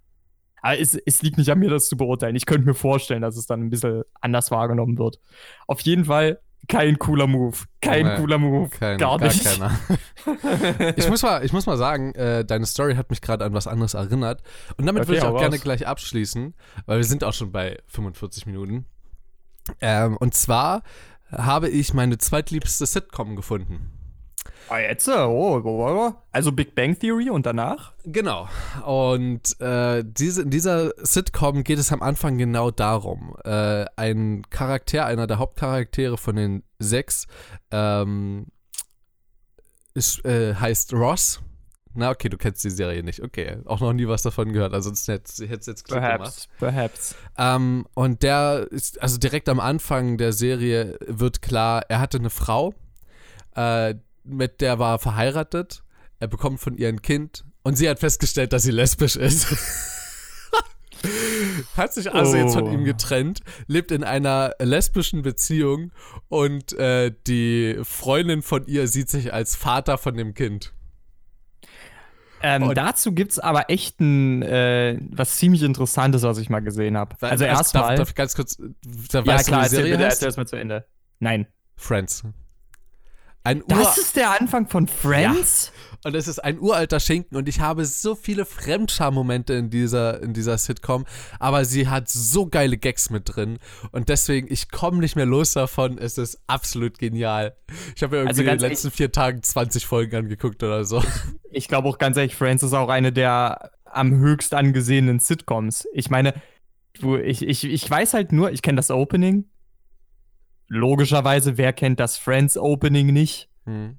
[0.63, 2.37] Aber es, es liegt nicht an mir, das zu beurteilen.
[2.37, 5.21] Ich könnte mir vorstellen, dass es dann ein bisschen anders wahrgenommen wird.
[5.67, 7.57] Auf jeden Fall kein cooler Move.
[7.81, 8.69] Kein Nee, cooler Move.
[8.71, 9.45] Kein, gar nicht.
[9.45, 9.77] keiner.
[10.97, 13.67] ich, muss mal, ich muss mal sagen, äh, deine Story hat mich gerade an was
[13.67, 14.43] anderes erinnert.
[14.77, 15.63] Und damit Okay, würde ich auch gerne raus.
[15.65, 16.55] gleich abschließen,
[16.87, 18.87] weil wir sind auch schon bei 45 Minuten.
[19.81, 20.83] Ähm, und zwar
[21.33, 23.91] habe ich meine zweitliebste Sitcom gefunden.
[24.69, 25.07] Ah, jetzt?
[25.09, 26.13] äh, Oh, oh, oh.
[26.31, 27.93] Also Big Bang Theory und danach?
[28.05, 28.49] Genau.
[28.87, 33.37] Und äh, diese, in dieser Sitcom geht es am Anfang genau darum.
[33.45, 37.27] Äh, ein Charakter, einer der Hauptcharaktere von den sechs,
[37.71, 38.47] ähm,
[39.95, 41.41] ist, äh, heißt Ross.
[41.95, 43.23] Na, okay, du kennst die Serie nicht.
[43.23, 44.73] Okay, auch noch nie was davon gehört.
[44.73, 46.49] Also sonst hättest du jetzt Klick gemacht.
[46.59, 47.15] perhaps.
[47.37, 52.31] Ähm, und der ist, also direkt am Anfang der Serie wird klar, er hatte eine
[52.31, 52.73] Frau,
[53.55, 53.95] äh,
[54.25, 55.83] mit der war er verheiratet.
[56.19, 59.47] Er bekommt von ihr ein Kind und sie hat festgestellt, dass sie lesbisch ist.
[61.77, 62.73] hat sich also jetzt von Oh.
[62.73, 65.91] ihm getrennt, lebt in einer lesbischen Beziehung
[66.29, 70.73] und äh, die Freundin von ihr sieht sich als Vater von dem Kind.
[72.45, 77.15] Ähm, dazu gibt's aber echt ein, äh, was ziemlich Interessantes, was ich mal gesehen habe.
[77.21, 77.97] Also darf, erstmal.
[77.97, 78.57] darf ich ganz kurz,
[79.13, 80.87] da Ja, klar, erzähl, Serie bitte erzähl das mal zu Ende.
[81.21, 81.47] Nein.
[81.77, 82.25] Friends.
[83.45, 85.73] Ein Ur Das ist der Anfang von Friends?
[86.05, 90.33] Und es ist ein uralter Schinken und ich habe so viele Fremdscham-Momente in dieser, in
[90.33, 91.07] dieser Sitcom,
[91.39, 93.59] aber sie hat so geile Gags mit drin
[93.93, 97.55] und deswegen, ich komme nicht mehr los davon, es ist absolut genial.
[97.95, 101.03] Ich habe mir irgendwie Also in den letzten vier Tagen 20 Folgen angeguckt oder so.
[101.55, 105.87] Ich glaube auch ganz ehrlich, Friends ist auch eine der am höchst angesehenen Sitcoms.
[105.93, 106.33] Ich meine,
[106.99, 109.45] du, ich, ich, ich weiß halt nur, ich kenne das Opening.
[110.69, 113.49] Logischerweise, wer kennt das Friends Opening nicht?
[113.65, 113.99] Hm.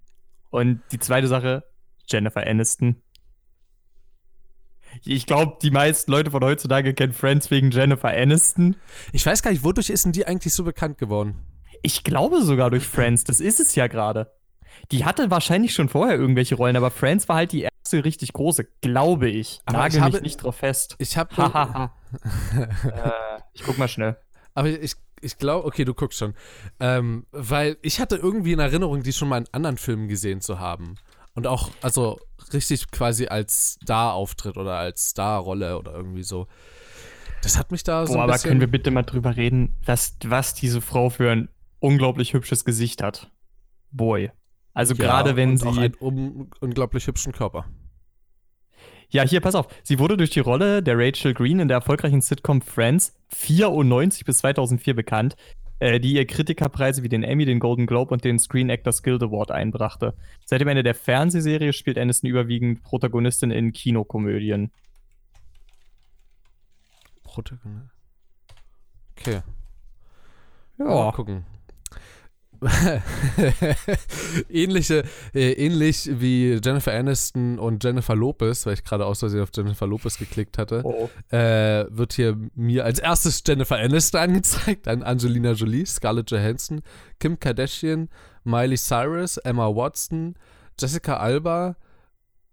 [0.49, 1.63] Und die zweite Sache,
[2.07, 3.01] Jennifer Aniston.
[5.03, 8.75] Ich glaube, die meisten Leute von heutzutage kennen Friends wegen Jennifer Aniston.
[9.11, 11.35] Ich weiß gar nicht, wodurch ist denn die eigentlich so bekannt geworden?
[11.81, 14.31] Ich glaube sogar durch Friends, das ist es ja gerade.
[14.91, 18.65] Die hatte wahrscheinlich schon vorher irgendwelche Rollen, aber Friends war halt die erste richtig große,
[18.81, 19.61] glaube ich.
[19.65, 20.95] Aber Nagel ich mich habe- nicht drauf fest.
[20.99, 21.35] Ich habe
[22.85, 24.17] äh, ich guck mal schnell.
[24.53, 24.93] Aber ich,
[25.23, 26.33] ich glaube, okay, du guckst schon.
[26.79, 30.59] Ähm, weil ich hatte irgendwie in Erinnerung, die schon mal in anderen Filmen gesehen zu
[30.59, 30.95] haben.
[31.33, 32.19] Und auch, also
[32.53, 36.47] richtig quasi als Star-Auftritt oder als Star-Rolle oder irgendwie so.
[37.41, 38.49] Das hat mich da so Boah, ein aber bisschen...
[38.49, 41.49] können wir bitte mal drüber reden, was, was diese Frau für ein
[41.79, 43.31] unglaublich hübsches Gesicht hat.
[43.91, 44.31] Boy.
[44.73, 45.67] Also Ja, gerade wenn und sie.
[45.67, 47.65] auch einen un unglaublich hübschen Körper.
[49.13, 49.67] Ja, hier, pass auf.
[49.83, 54.39] Sie wurde durch die Rolle der Rachel Green in der erfolgreichen Sitcom Friends 94 bis
[54.39, 55.35] 2004 bekannt,
[55.77, 59.21] äh, die ihr Kritikerpreise wie den Emmy, den Golden Globe und den Screen Actors Guild
[59.21, 60.15] Award einbrachte.
[60.45, 64.71] Seit dem Ende der Fernsehserie spielt Aniston überwiegend Protagonistin in Kinokomödien.
[67.23, 67.93] Protagonist.
[69.15, 69.43] Okay.
[70.79, 70.85] Ja.
[70.85, 71.45] Mal gucken.
[74.49, 75.03] Ähnliche,
[75.33, 79.87] äh, ähnlich wie Jennifer Aniston und Jennifer Lopez, weil ich gerade aus Versehen auf Jennifer
[79.87, 81.09] Lopez geklickt hatte, Oh.
[81.35, 86.81] äh, wird hier mir als erstes Jennifer Aniston angezeigt, dann Angelina Jolie, Scarlett Johansson,
[87.19, 88.09] Kim Kardashian,
[88.43, 90.35] Miley Cyrus, Emma Watson,
[90.79, 91.75] Jessica Alba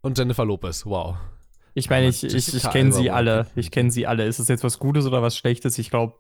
[0.02, 0.84] und Jennifer Lopez.
[0.86, 1.16] Wow.
[1.74, 3.46] Ich meine, ich, ich, ich kenne sie alle.
[3.54, 4.24] Ich kenne sie alle.
[4.26, 5.78] Ist es jetzt was Gutes oder was Schlechtes?
[5.78, 6.14] Ich glaube.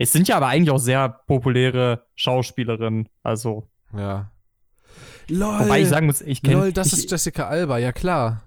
[0.00, 3.10] Es sind ja aber eigentlich auch sehr populäre Schauspielerinnen.
[3.22, 3.68] Also.
[3.94, 4.32] Ja.
[5.28, 5.60] LOL.
[5.60, 6.56] Wobei ich sagen muss, ich kenne.
[6.56, 8.42] LOL, das ich, ist Jessica Alba, ja klar.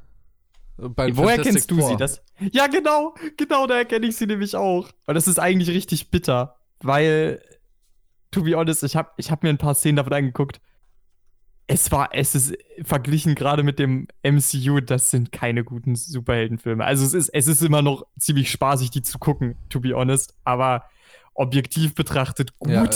[0.78, 1.90] Bei Woher Fantastic kennst du Four.
[1.90, 1.98] sie?
[1.98, 2.24] Das?
[2.52, 4.90] Ja, genau, genau, da erkenne ich sie nämlich auch.
[5.06, 7.40] Und das ist eigentlich richtig bitter, weil,
[8.32, 10.60] to be honest, ich habe ich hab mir ein paar Szenen davon angeguckt.
[11.68, 16.84] Es war, es ist verglichen gerade mit dem MCU, das sind keine guten Superheldenfilme.
[16.84, 20.36] Also es ist, es ist immer noch ziemlich spaßig, die zu gucken, to be honest.
[20.44, 20.86] Aber
[21.34, 22.72] objektiv betrachtet gut.
[22.72, 22.90] Ja,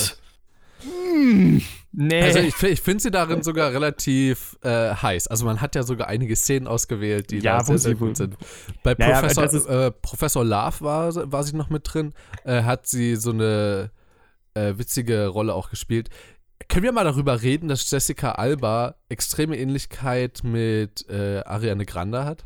[0.82, 1.62] Hm,
[1.92, 2.22] nee.
[2.22, 5.28] Also ich, ich finde sie darin sogar relativ äh, heiß.
[5.28, 8.36] Also man hat ja sogar einige Szenen ausgewählt, die Ja, da sehr, sehr gut sind.
[8.84, 12.14] Bei Naja, Professor, äh, Professor Love war, war sie noch mit drin.
[12.44, 13.92] Äh, hat sie so eine
[14.54, 16.10] äh, witzige Rolle auch gespielt.
[16.70, 22.46] Können wir mal darüber reden, dass Jessica Alba extreme Ähnlichkeit mit äh, Ariane Grande hat?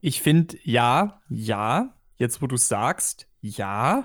[0.00, 1.92] Ich finde, ja, ja.
[2.18, 4.04] Jetzt, wo du es sagst, ja.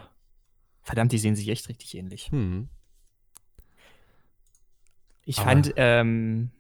[0.92, 2.28] Verdammt, die sehen sich echt richtig ähnlich.
[2.32, 2.68] Hm.
[5.24, 6.52] Ich Aber- fand, ähm,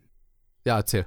[0.65, 1.05] Ja, erzähl.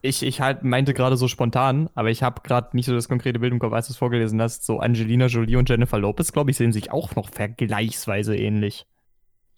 [0.00, 3.38] ich, ich halt meinte gerade so spontan, aber ich habe gerade nicht so das konkrete
[3.38, 4.64] Bild im Kopf, als du es vorgelesen hast.
[4.64, 8.86] So Angelina Jolie und Jennifer Lopez, glaube ich, sehen sich auch noch vergleichsweise ähnlich.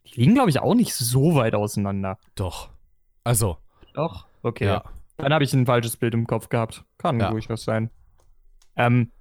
[0.06, 2.18] Die liegen, glaube ich, auch nicht so weit auseinander.
[2.34, 2.70] Doch.
[3.22, 3.58] Also,
[3.94, 4.26] Doch?
[4.42, 4.66] Okay.
[4.66, 4.82] ja.
[5.16, 6.84] Dann habe ich ein falsches Bild im Kopf gehabt.
[6.98, 7.30] Kann Ja.
[7.30, 7.90] durchaus sein.
[8.76, 9.12] Ähm,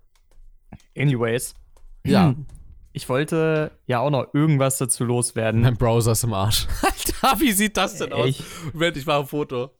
[0.98, 1.54] anyways.
[2.04, 2.34] Ja.
[2.96, 5.62] Ich wollte ja auch noch irgendwas dazu loswerden.
[5.62, 6.68] Mein Browser ist im Arsch.
[6.84, 8.28] Alter, wie sieht das denn aus?
[8.28, 9.72] Ich, Moment, ich mache ein Foto.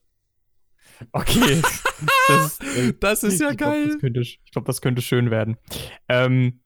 [1.12, 1.62] okay.
[2.28, 3.88] das, äh, Das ist ja ich glaub, geil.
[3.88, 5.58] das könnte, ich glaube, das könnte schön werden.
[6.10, 6.62] Ähm,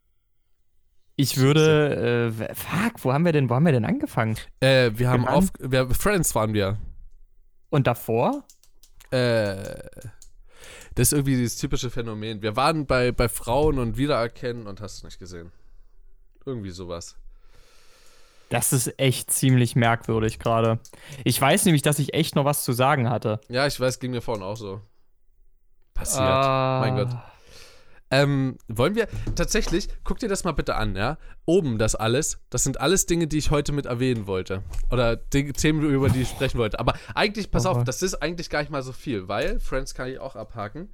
[1.17, 4.37] ich würde, äh, fuck, wo haben wir denn, wo haben wir denn angefangen?
[4.61, 6.77] Äh, wir haben auf, wir, Friends waren wir.
[7.69, 8.45] Und davor?
[9.11, 9.83] Äh,
[10.95, 12.41] das ist irgendwie dieses typische Phänomen.
[12.41, 15.51] Wir waren bei, bei Frauen und Wiedererkennen und hast du nicht gesehen.
[16.47, 17.17] Irgendwie sowas.
[18.47, 20.79] Das ist echt ziemlich merkwürdig gerade.
[21.25, 23.41] Ich weiß nämlich, dass ich echt noch was zu sagen hatte.
[23.49, 24.79] Ja, ich weiß, ging mir vorhin auch so.
[25.93, 26.23] Passiert.
[26.23, 26.79] Uh.
[26.79, 27.09] Mein Gott.
[28.09, 31.17] Ähm, wollen wir tatsächlich, guck dir das mal bitte an, ja?
[31.43, 34.63] Oben das alles, das sind alles Dinge, die ich heute mit erwähnen wollte.
[34.89, 36.79] Oder die, Themen, über die ich sprechen wollte.
[36.79, 37.79] Aber eigentlich, pass okay.
[37.79, 40.93] auf, das ist eigentlich gar nicht mal so viel, weil Friends kann ich auch abhaken.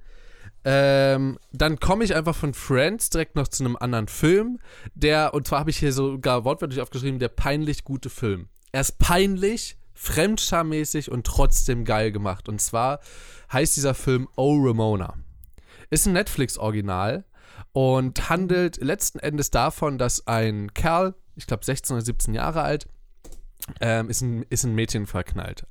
[0.64, 4.58] Ähm, dann komme ich einfach von Friends direkt noch zu einem anderen Film,
[4.94, 8.48] der, und zwar habe ich hier sogar wortwörtlich aufgeschrieben, der peinlich gute Film.
[8.72, 12.48] Er ist peinlich, fremdscharmäßig und trotzdem geil gemacht.
[12.48, 13.00] Und zwar
[13.52, 15.14] heißt dieser Film Oh Ramona.
[15.90, 17.24] Ist ein Netflix-Original
[17.72, 22.88] und handelt letzten Endes davon, dass ein Kerl, ich glaube 16 oder 17 Jahre alt,
[23.80, 25.66] ähm, ist, ein, ist ein Mädchen verknallt.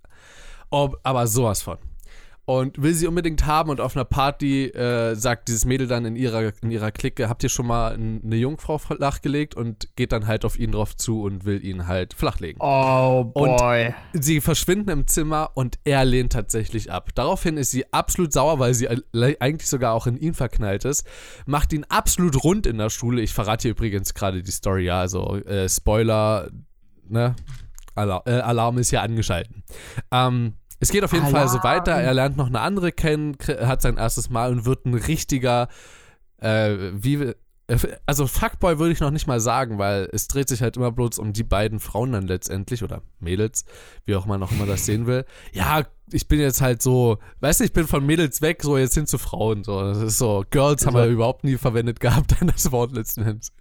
[0.69, 1.77] Ob, aber sowas von
[2.45, 6.15] und will sie unbedingt haben und auf einer Party äh, sagt dieses Mädel dann in
[6.17, 10.43] ihrer, in ihrer Clique, habt ihr schon mal eine Jungfrau flachgelegt und geht dann halt
[10.43, 12.59] auf ihn drauf zu und will ihn halt flachlegen.
[12.61, 13.93] Oh boy.
[14.13, 17.11] Und sie verschwinden im Zimmer und er lehnt tatsächlich ab.
[17.15, 21.07] Daraufhin ist sie absolut sauer, weil sie eigentlich sogar auch in ihn verknallt ist,
[21.45, 23.21] macht ihn absolut rund in der Schule.
[23.21, 26.49] Ich verrate hier übrigens gerade die Story, ja, also äh, Spoiler,
[27.07, 27.35] ne?
[27.95, 29.63] Alarm, äh, Alarm ist ja angeschalten.
[30.11, 31.47] Ähm, es geht auf jeden Alarm.
[31.47, 31.93] Fall so weiter.
[31.93, 35.69] Er lernt noch eine andere kennen, hat sein erstes Mal und wird ein richtiger,
[36.37, 37.33] äh, wie,
[38.05, 41.19] also Fuckboy würde ich noch nicht mal sagen, weil es dreht sich halt immer bloß
[41.19, 43.65] um die beiden Frauen dann letztendlich oder Mädels,
[44.05, 45.25] wie auch man noch immer das sehen will.
[45.53, 48.95] Ja, ich bin jetzt halt so, weißt du, ich bin von Mädels weg, so jetzt
[48.95, 49.63] hin zu Frauen.
[49.63, 52.91] So, das ist so, Girls also, haben wir überhaupt nie verwendet gehabt, dann das Wort
[52.91, 53.53] letzten Endes.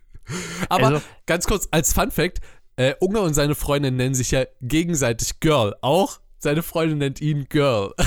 [0.68, 2.40] Aber also, ganz kurz als Fun Fact,
[2.76, 5.74] äh, Unge und seine Freundin nennen sich ja gegenseitig Girl.
[5.82, 7.94] Auch seine Freundin nennt ihn Girl.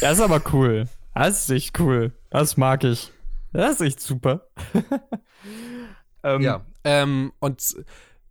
[0.00, 0.88] Das ist aber cool.
[1.14, 2.12] Das ist echt cool.
[2.30, 3.12] Das mag ich.
[3.52, 4.48] Das ist echt super.
[6.24, 6.66] ähm, ja.
[6.82, 7.76] Ähm, und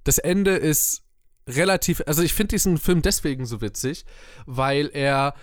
[0.03, 1.03] das Ende ist
[1.47, 2.03] relativ.
[2.05, 4.05] Also, ich finde diesen Film deswegen so witzig,
[4.45, 5.33] weil er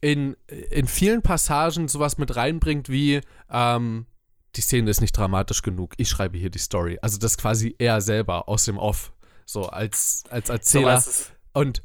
[0.00, 0.36] in,
[0.70, 3.20] in vielen Passagen sowas mit reinbringt wie.
[3.50, 4.06] Ähm,
[4.56, 5.94] die Szene ist nicht dramatisch genug.
[5.98, 6.98] Ich schreibe hier die Story.
[7.02, 9.12] Also, das quasi er selber aus dem Off.
[9.44, 10.98] So als, als Erzähler.
[11.00, 11.82] So und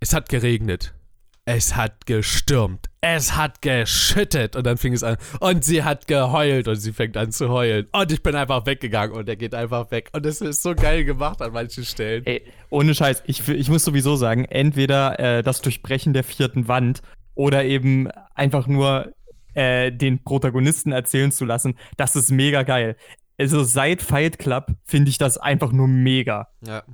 [0.00, 0.94] es hat geregnet.
[1.44, 2.86] Es hat gestürmt.
[3.00, 4.56] Es hat geschüttet.
[4.56, 5.16] Und dann fing es an.
[5.40, 6.68] Und sie hat geheult.
[6.68, 7.86] Und sie fängt an zu heulen.
[7.92, 9.14] Und ich bin einfach weggegangen.
[9.14, 10.10] Und er geht einfach weg.
[10.12, 12.24] Und es ist so geil gemacht an manchen Stellen.
[12.24, 13.22] Ey, ohne Scheiß.
[13.26, 17.02] Ich, ich muss sowieso sagen, entweder äh, das Durchbrechen der vierten Wand
[17.34, 19.12] oder eben einfach nur
[19.54, 21.74] äh, den Protagonisten erzählen zu lassen.
[21.96, 22.96] Das ist mega geil.
[23.38, 26.48] Also seit Fight Club finde ich das einfach nur mega.
[26.66, 26.84] Ja.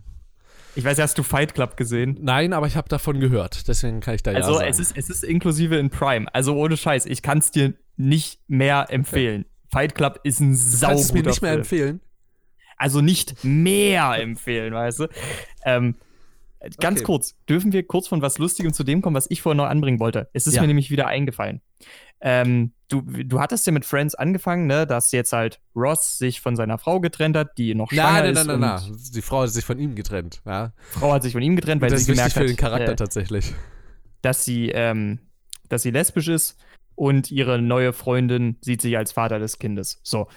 [0.77, 2.19] Ich weiß, hast du Fight Club gesehen?
[2.21, 3.67] Nein, aber ich habe davon gehört.
[3.67, 4.67] Deswegen kann ich da also, ja sagen.
[4.67, 6.27] Also es ist, es ist inklusive in Prime.
[6.35, 9.43] Also ohne Scheiß, ich kann es dir nicht mehr empfehlen.
[9.43, 9.69] Okay.
[9.71, 11.61] Fight Club ist ein sauguter Du kannst es mir nicht mehr Film.
[11.61, 12.01] empfehlen?
[12.77, 15.09] Also nicht mehr empfehlen, weißt du?
[15.65, 15.95] Ähm,
[16.79, 17.07] ganz okay.
[17.07, 19.99] kurz, dürfen wir kurz von was Lustigem zu dem kommen, was ich vorher noch anbringen
[19.99, 20.29] wollte?
[20.35, 20.61] Es ist ja.
[20.61, 21.63] mir nämlich wieder eingefallen.
[22.21, 26.57] Ähm, du, du hattest ja mit Friends angefangen, ne, dass jetzt halt Ross sich von
[26.57, 28.37] seiner Frau getrennt hat, die noch schwanger nein, ist.
[28.39, 28.99] Nein, nein, nein, nein.
[29.15, 30.43] Die Frau hat sich von ihm getrennt.
[30.47, 30.73] Ja.
[30.91, 32.97] Frau hat sich von ihm getrennt, weil das sie gemerkt hat, für den Charakter äh,
[32.97, 33.53] tatsächlich.
[34.23, 35.21] dass sie, ähm,
[35.69, 36.57] dass sie lesbisch ist
[36.95, 40.01] und ihre neue Freundin sieht sich als Vater des Kindes.
[40.03, 40.29] So.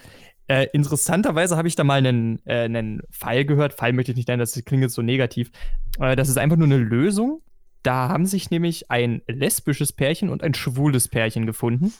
[0.48, 3.74] Äh, interessanterweise habe ich da mal einen, äh, einen Fall gehört.
[3.74, 5.52] Fall möchte ich nicht nennen, das klingt jetzt so negativ.
[6.00, 7.44] Äh, das ist einfach nur eine Lösung,
[7.84, 11.94] da haben sich nämlich ein lesbisches Pärchen und ein schwules Pärchen gefunden.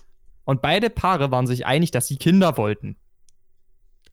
[0.50, 2.96] Und beide Paare waren sich einig, dass sie Kinder wollten.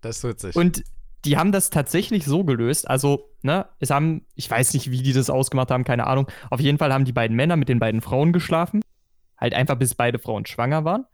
[0.03, 0.55] Das ist witzig.
[0.55, 0.83] Und
[1.25, 2.91] die haben das tatsächlich so gelöst.
[2.91, 6.31] Also, ne, es haben, ich weiß nicht, wie die das ausgemacht haben, keine Ahnung.
[6.51, 8.83] Auf jeden Fall haben die beiden Männer mit den beiden Frauen geschlafen.
[9.39, 11.07] Halt einfach, bis beide Frauen schwanger waren.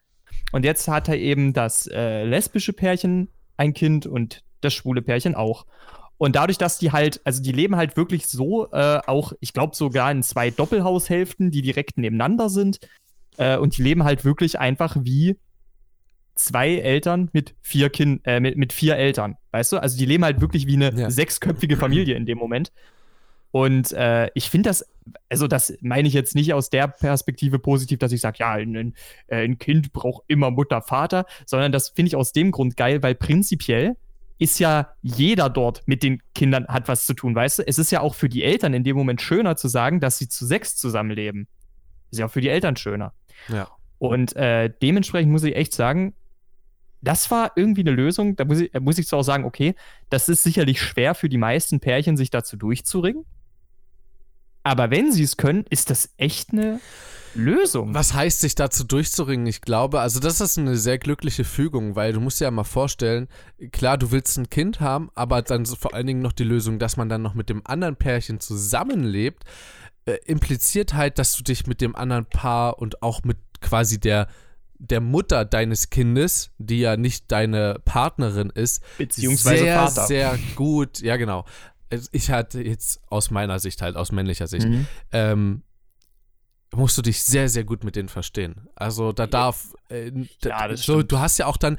[0.50, 5.36] Und jetzt hat er eben das äh, lesbische Pärchen ein Kind und das schwule Pärchen
[5.36, 5.66] auch.
[6.18, 9.76] Und dadurch, dass die halt, also die leben halt wirklich so, äh, auch, ich glaube
[9.76, 12.80] sogar in zwei Doppelhaushälften, die direkt nebeneinander sind.
[13.36, 15.36] Äh, und die leben halt wirklich einfach wie
[16.34, 19.78] zwei Eltern mit vier Kind, äh, mit, mit vier Eltern, weißt du?
[19.78, 21.10] Also die leben halt wirklich wie eine ja.
[21.10, 22.72] sechsköpfige Familie in dem Moment.
[23.50, 24.88] Und äh, ich finde das,
[25.28, 28.94] also das meine ich jetzt nicht aus der Perspektive positiv, dass ich sage, ja, ein,
[29.28, 33.14] ein Kind braucht immer Mutter, Vater, sondern das finde ich aus dem Grund geil, weil
[33.14, 33.96] prinzipiell
[34.38, 37.66] ist ja jeder dort mit den Kindern hat was zu tun, weißt du?
[37.66, 40.28] Es ist ja auch für die Eltern in dem Moment schöner zu sagen, dass sie
[40.28, 41.46] zu sechs zusammenleben.
[42.10, 43.12] Ist ja auch für die Eltern schöner.
[43.48, 43.68] Ja.
[43.98, 46.14] Und äh, dementsprechend muss ich echt sagen,
[47.02, 48.36] das war irgendwie eine Lösung.
[48.36, 49.74] Da muss ich, muss ich zwar auch sagen, okay,
[50.08, 53.24] das ist sicherlich schwer für die meisten Pärchen, sich dazu durchzuringen.
[54.62, 56.80] Aber wenn sie es können, ist das echt eine
[57.34, 57.94] Lösung.
[57.94, 59.46] Was heißt, sich dazu durchzuringen?
[59.46, 62.64] Ich glaube, also das ist eine sehr glückliche Fügung, weil du musst dir ja mal
[62.64, 63.28] vorstellen,
[63.72, 66.96] klar, du willst ein Kind haben, aber dann vor allen Dingen noch die Lösung, dass
[66.96, 69.44] man dann noch mit dem anderen Pärchen zusammenlebt,
[70.06, 74.26] äh, impliziert halt, dass du dich mit dem anderen Paar und auch mit quasi der
[74.84, 80.06] der Mutter deines Kindes, die ja nicht deine Partnerin ist, Beziehungsweise sehr, Vater.
[80.08, 81.44] sehr gut, ja genau.
[81.88, 84.86] Also Ich hatte jetzt aus meiner Sicht halt, aus männlicher Sicht, Mhm.
[85.12, 85.62] ähm,
[86.74, 88.68] musst du dich sehr, sehr gut mit denen verstehen.
[88.74, 90.10] Also da darf, äh,
[90.42, 91.76] Ja, das so, du hast ja auch dann,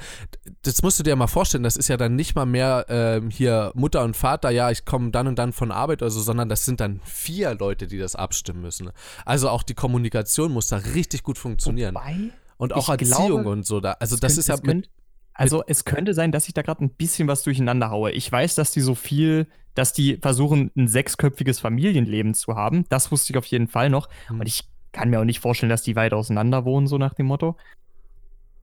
[0.62, 3.72] das musst du dir mal vorstellen, das ist ja dann nicht mal mehr ähm, hier
[3.76, 6.66] Mutter und Vater, ja, ich komme dann und dann von Arbeit oder so, sondern das
[6.66, 8.92] sind dann vier Leute, die das abstimmen müssen.
[9.26, 11.96] Also auch die Kommunikation muss da richtig gut funktionieren.
[11.96, 13.94] Wobei, und auch Erziehung glaube, und so da.
[13.94, 14.90] Also das könnte- ist ja mit,
[15.34, 18.12] Also es könnte sein, dass ich da gerade ein bisschen was durcheinander haue.
[18.12, 22.86] Ich weiß, dass die so viel, dass die versuchen, ein sechsköpfiges Familienleben zu haben.
[22.90, 24.08] Das wusste ich auf jeden Fall noch.
[24.28, 24.40] Hm.
[24.42, 27.26] Und ich kann mir auch nicht vorstellen, dass die weit auseinander wohnen, so nach dem
[27.26, 27.58] Motto.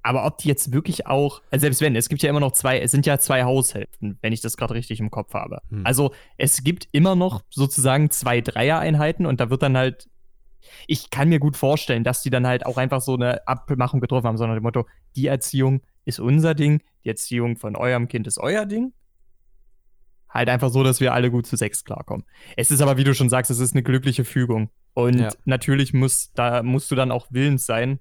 [0.02, 2.80] Aber ob die jetzt wirklich auch, also selbst wenn, es gibt ja immer noch zwei,
[2.80, 5.60] es sind ja zwei Haushälften, wenn ich das gerade richtig im Kopf habe.
[5.68, 5.84] Hm.
[5.84, 10.08] Also es gibt immer noch sozusagen zwei Dreier-Einheiten und da wird dann halt,
[10.86, 14.26] ich kann mir gut vorstellen, dass die dann halt auch einfach so eine Abmachung getroffen
[14.26, 18.38] haben, sondern dem Motto, die Erziehung ist unser Ding, die Erziehung von eurem Kind ist
[18.38, 18.92] euer Ding.
[20.30, 22.24] Halt einfach so, dass wir alle gut zu sechs klarkommen.
[22.56, 24.70] Es ist aber, wie du schon sagst, es ist eine glückliche Fügung.
[24.94, 25.30] Und Ja.
[25.44, 27.98] natürlich muss, da musst du dann auch willens sein,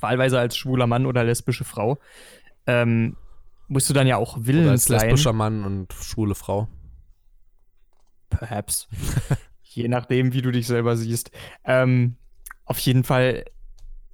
[0.00, 1.98] wahlweise als schwuler Mann oder lesbische Frau,
[2.66, 3.16] ähm,
[3.68, 5.00] musst du dann ja auch willens oder als sein.
[5.10, 6.68] lesbischer Mann und schwule Frau.
[8.30, 8.88] Perhaps.
[9.62, 11.30] Je nachdem, wie du dich selber siehst.
[11.64, 12.16] Ähm,
[12.64, 13.44] auf jeden Fall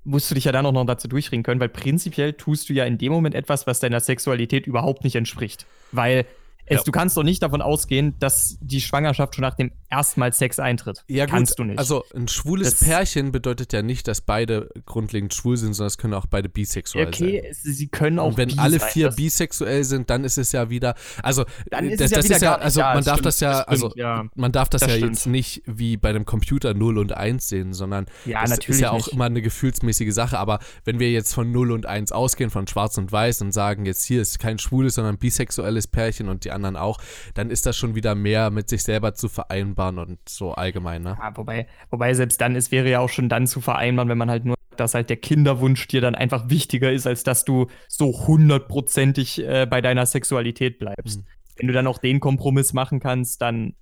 [0.05, 2.84] musst du dich ja dann auch noch dazu durchringen können, weil prinzipiell tust du ja
[2.86, 5.66] in dem Moment etwas, was deiner Sexualität überhaupt nicht entspricht.
[5.93, 6.24] Weil
[6.70, 6.82] es, Ja.
[6.84, 10.58] du kannst doch nicht davon ausgehen, dass die Schwangerschaft schon nach dem ersten Mal Sex
[10.58, 11.04] eintritt.
[11.08, 11.78] Ja, gut, kannst du nicht.
[11.78, 15.98] Also ein schwules Das- Pärchen bedeutet ja nicht, dass beide grundlegend schwul sind, sondern es
[15.98, 17.50] können auch beide bisexuell okay, sein.
[17.50, 18.28] es, sie können auch.
[18.28, 21.88] Und wenn alle sein, vier das- bisexuell sind, dann ist es ja wieder, also Dann
[21.90, 23.60] ist das, es ja das wieder ist ja, also ja, man darf stimmt, das ja,
[23.62, 24.24] also stimmt, ja.
[24.36, 25.12] man darf das, Das ja stimmt.
[25.16, 28.90] jetzt nicht wie bei einem Computer 0 und 1 sehen, sondern Ja, das ist ja
[28.92, 29.08] auch nicht.
[29.08, 30.38] immer eine gefühlsmäßige Sache.
[30.38, 33.86] Aber wenn wir jetzt von 0 und 1 ausgehen, von Schwarz und Weiß und sagen,
[33.86, 36.98] jetzt hier ist kein schwules, sondern bisexuelles Pärchen und die anderen auch,
[37.34, 41.16] dann ist das schon wieder mehr mit sich selber zu vereinbaren und so allgemein, ne?
[41.20, 44.30] Ja, wobei, wobei selbst dann, es wäre ja auch schon dann zu vereinbaren, wenn man
[44.30, 48.26] halt nur, dass halt der Kinderwunsch dir dann einfach wichtiger ist, als dass du so
[48.26, 51.20] hundertprozentig äh, bei deiner Sexualität bleibst.
[51.20, 51.24] Mhm.
[51.56, 53.74] Wenn du dann auch den Kompromiss machen kannst, dann,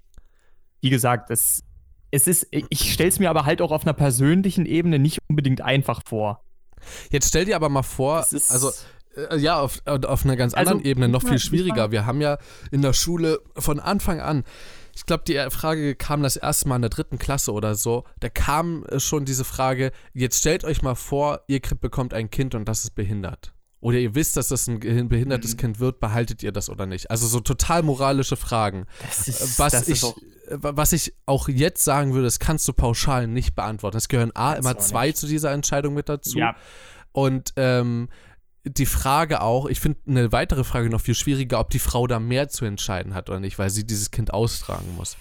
[0.80, 1.62] wie gesagt, es,
[2.10, 6.02] es ist, ich stell's mir aber halt auch auf einer persönlichen Ebene nicht unbedingt einfach
[6.06, 6.42] vor.
[7.10, 8.72] Jetzt stell dir aber mal vor, Es ist, also
[9.36, 11.90] Ja, auf, auf einer ganz Also, anderen Ebene noch viel schwieriger.
[11.90, 12.38] Wir haben ja
[12.70, 14.44] in der Schule von Anfang an,
[14.94, 18.28] ich glaube, die Frage kam das erste Mal in der dritten Klasse oder so, da
[18.28, 22.64] kam äh, schon diese Frage, jetzt stellt euch mal vor, ihr bekommt ein Kind und
[22.68, 23.52] das ist behindert.
[23.80, 25.58] Oder ihr wisst, dass das ein behindertes Mhm.
[25.58, 27.12] Kind wird, behaltet ihr das oder nicht?
[27.12, 28.86] Also so total moralische Fragen.
[29.06, 30.16] das Äh, ist, Was, das ich, ist auch,
[30.48, 33.96] äh, was ich auch jetzt sagen würde, das kannst du pauschal nicht beantworten.
[33.96, 36.38] Es gehören A, immer zwei zu dieser Entscheidung mit dazu.
[36.38, 36.56] ja,
[37.12, 38.08] Und ähm,
[38.64, 42.18] die Frage auch, ich finde eine weitere Frage noch viel schwieriger, ob die Frau da
[42.20, 45.16] mehr zu entscheiden hat oder nicht, weil sie dieses Kind austragen muss.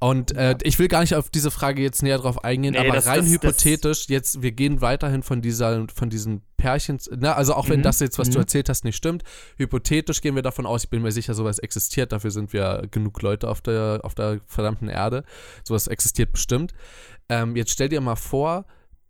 [0.00, 2.92] Und äh, ich will gar nicht auf diese Frage jetzt näher drauf eingehen, Nee, aber
[2.92, 7.54] das- rein das- hypothetisch, jetzt, wir gehen weiterhin von dieser, von diesen Pärchens, na, also
[7.54, 8.42] auch wenn Mhm, das jetzt, was du mhm.
[8.42, 9.22] erzählt hast, nicht stimmt,
[9.58, 13.22] hypothetisch gehen wir davon aus, ich bin mir sicher, sowas existiert, dafür sind wir genug
[13.22, 15.22] Leute auf der, auf der verdammten Erde.
[15.62, 16.72] Sowas existiert bestimmt.
[17.28, 18.66] Ähm, jetzt stell dir mal vor,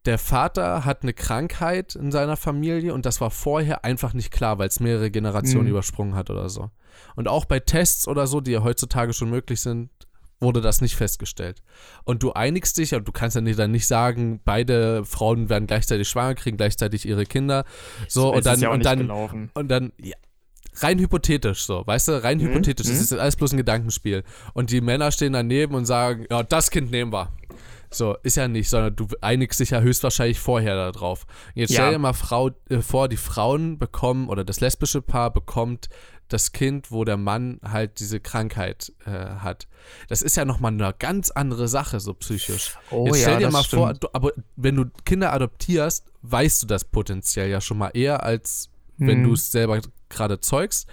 [0.07, 4.59] der Vater hat eine Krankheit in seiner Familie und das war vorher einfach nicht klar,
[4.59, 5.72] weil es mehrere Generationen Mhm.
[5.72, 6.70] übersprungen hat oder so.
[7.16, 9.90] Und auch bei Tests oder so, die ja heutzutage schon möglich sind,
[10.40, 11.62] wurde das nicht festgestellt.
[12.05, 15.66] Und du einigst dich, aber du kannst ja nicht, dann nicht sagen, beide Frauen werden
[15.66, 17.64] gleichzeitig schwanger, kriegen gleichzeitig ihre Kinder.
[18.09, 19.51] So, und dann, ja und dann, gelaufen.
[19.53, 20.16] und dann, ja,
[20.76, 23.03] rein hypothetisch so, weißt du, rein Mhm, hypothetisch, das mhm.
[23.03, 24.24] ist jetzt alles bloß ein Gedankenspiel.
[24.55, 27.30] Und die Männer stehen daneben und sagen, ja, das Kind nehmen wir.
[27.93, 31.26] So, ist ja nicht, sondern du einigst dich ja höchstwahrscheinlich vorher darauf.
[31.55, 35.88] Jetzt stell dir mal Frau, äh, vor, die Frauen bekommen, oder das lesbische Paar bekommt
[36.28, 39.66] das Kind, wo der Mann halt diese Krankheit äh, hat.
[40.09, 42.76] Das ist ja nochmal eine ganz andere Sache, so psychisch.
[42.93, 44.05] Oh Jetzt stell ja, dir mal vor, stimmt.
[44.05, 48.70] du, aber wenn du Kinder adoptierst, weißt du das potenziell ja schon mal eher, als
[48.99, 49.24] wenn Hm.
[49.24, 50.88] du es selber gerade zeugst.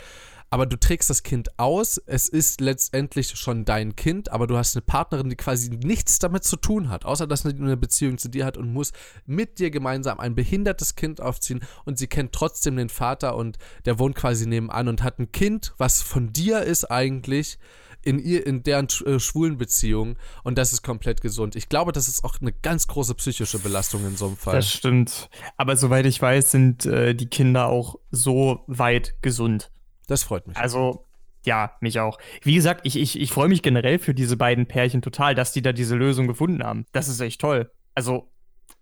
[0.49, 4.75] Aber du trägst das Kind aus, es ist letztendlich schon dein Kind, aber du hast
[4.75, 8.29] eine Partnerin, die quasi nichts damit zu tun hat, außer dass sie eine Beziehung zu
[8.29, 8.93] dir hat und muss
[9.25, 13.99] mit dir gemeinsam ein behindertes Kind aufziehen und sie kennt trotzdem den Vater und der
[13.99, 17.57] wohnt quasi nebenan und hat ein Kind, was von dir ist eigentlich,
[18.03, 21.57] in, ihr, in deren äh, schwulen Beziehung und das ist komplett gesund.
[21.57, 24.55] Ich glaube, das ist auch eine ganz große psychische Belastung in so einem Fall.
[24.55, 25.29] Das stimmt.
[25.57, 29.71] Aber soweit ich weiß, sind äh, die Kinder auch so weit gesund.
[30.07, 30.57] Das freut mich.
[30.57, 31.05] Also,
[31.45, 32.17] ja, mich auch.
[32.41, 35.61] Wie gesagt, ich, ich, ich freue mich generell für diese beiden Pärchen total, dass die
[35.61, 36.85] da diese Lösung gefunden haben.
[36.91, 37.71] Das ist echt toll.
[37.93, 38.29] Also,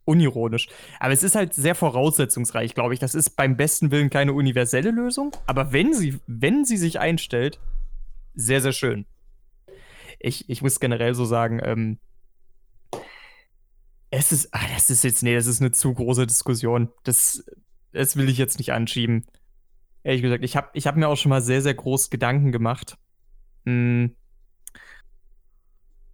[0.06, 0.70] unironisch.
[1.00, 3.00] Aber es ist halt sehr voraussetzungsreich, glaube ich.
[3.00, 5.36] Das ist beim besten Willen keine universelle Lösung.
[5.48, 7.60] Aber wenn sie, wenn sie sich einstellt,
[8.36, 9.06] sehr, sehr schön.
[10.20, 11.98] Ich, ich muss generell so sagen, ähm,
[14.12, 16.90] es ist, ah, das ist jetzt, nee, das ist eine zu große Diskussion.
[17.04, 17.44] Das,
[17.92, 19.26] das will ich jetzt nicht anschieben.
[20.06, 22.96] Ehrlich gesagt, ich habe ich hab mir auch schon mal sehr, sehr groß Gedanken gemacht.
[23.66, 24.16] Hm,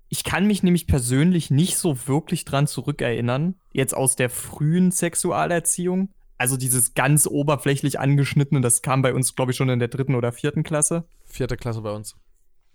[0.07, 6.13] ich kann mich nämlich persönlich nicht so wirklich dran zurückerinnern, jetzt aus der frühen Sexualerziehung.
[6.37, 10.15] Also dieses ganz oberflächlich angeschnittene, das kam bei uns, glaube ich, schon in der dritten
[10.15, 11.03] oder vierten Klasse.
[11.25, 12.15] Vierte Klasse bei uns.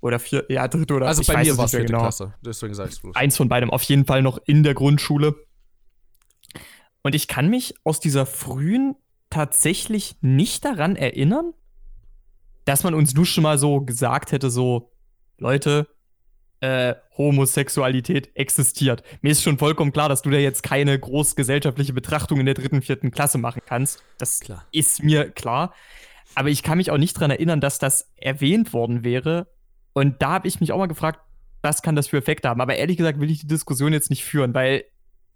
[0.02, 2.00] Oder vier, ja, dritte oder Also bei mir war es vierte genau.
[2.00, 2.34] Klasse.
[2.44, 3.16] Deswegen sag ich's bloß.
[3.16, 5.34] Eins von beidem, auf jeden Fall noch in der Grundschule.
[7.00, 8.96] Und ich kann mich aus dieser frühen
[9.30, 11.52] tatsächlich nicht daran erinnern,
[12.64, 14.90] dass man uns nur schon mal so gesagt hätte, so,
[15.38, 15.88] Leute,
[16.60, 19.02] äh, Homosexualität existiert.
[19.20, 22.82] Mir ist schon vollkommen klar, dass du da jetzt keine großgesellschaftliche Betrachtung in der dritten,
[22.82, 24.02] vierten Klasse machen kannst.
[24.18, 24.64] Das Klar.
[24.72, 25.74] ist mir klar.
[26.34, 29.46] Aber ich kann mich auch nicht daran erinnern, dass das erwähnt worden wäre.
[29.92, 31.20] Und da habe ich mich auch mal gefragt,
[31.62, 32.60] was kann das für Effekte haben?
[32.60, 34.84] Aber ehrlich gesagt will ich die Diskussion jetzt nicht führen, weil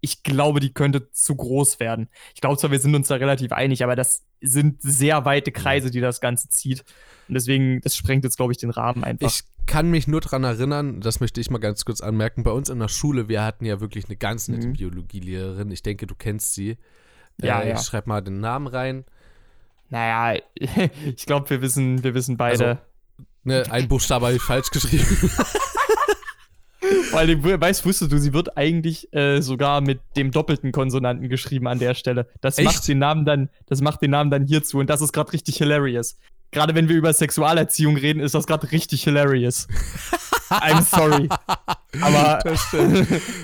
[0.01, 2.09] ich glaube, die könnte zu groß werden.
[2.33, 5.91] Ich glaube zwar, wir sind uns da relativ einig, aber das sind sehr weite Kreise,
[5.91, 6.83] die das Ganze zieht.
[7.27, 9.27] Und deswegen, das sprengt jetzt, glaube ich, den Rahmen einfach.
[9.27, 12.69] Ich kann mich nur daran erinnern, das möchte ich mal ganz kurz anmerken, bei uns
[12.69, 14.73] in der Schule, wir hatten ja wirklich eine ganz nette Mhm.
[14.73, 15.69] Biologielehrerin.
[15.71, 16.77] Ich denke, du kennst sie.
[17.39, 17.75] Ja, äh, ja.
[17.75, 19.05] Ich schreib mal den Namen rein.
[19.89, 20.41] naja,
[21.05, 22.65] ich glaube, wir wissen, wir wissen beide.
[22.67, 22.81] Also-
[23.43, 25.03] Ne, ein Buchstabe habe ich falsch geschrieben.
[27.11, 31.79] Weil, weißt, wusstest du, sie wird eigentlich äh, sogar mit dem doppelten Konsonanten geschrieben an
[31.79, 32.27] der Stelle.
[32.41, 32.65] Das Echt?
[32.65, 35.57] macht den Namen dann, das macht den Namen dann hierzu und das ist gerade richtig
[35.57, 36.17] hilarious.
[36.51, 39.67] Gerade wenn wir über Sexualerziehung reden, ist das gerade richtig hilarious.
[40.49, 41.29] I'm sorry.
[42.01, 42.43] Aber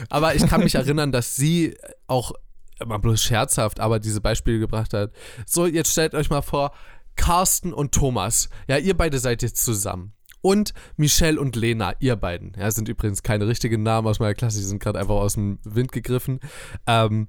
[0.10, 1.78] aber ich kann mich erinnern, dass sie
[2.08, 2.34] auch
[2.80, 5.12] immer bloß scherzhaft, aber diese Beispiele gebracht hat.
[5.46, 6.74] So, jetzt stellt euch mal vor,
[7.16, 8.50] Carsten und Thomas.
[8.68, 10.14] Ja, ihr beide seid jetzt zusammen.
[10.42, 12.54] Und Michelle und Lena, ihr beiden.
[12.58, 15.60] Ja, sind übrigens keine richtigen Namen aus meiner Klasse, die sind gerade einfach aus dem
[15.64, 16.40] Wind gegriffen.
[16.86, 17.28] Ähm,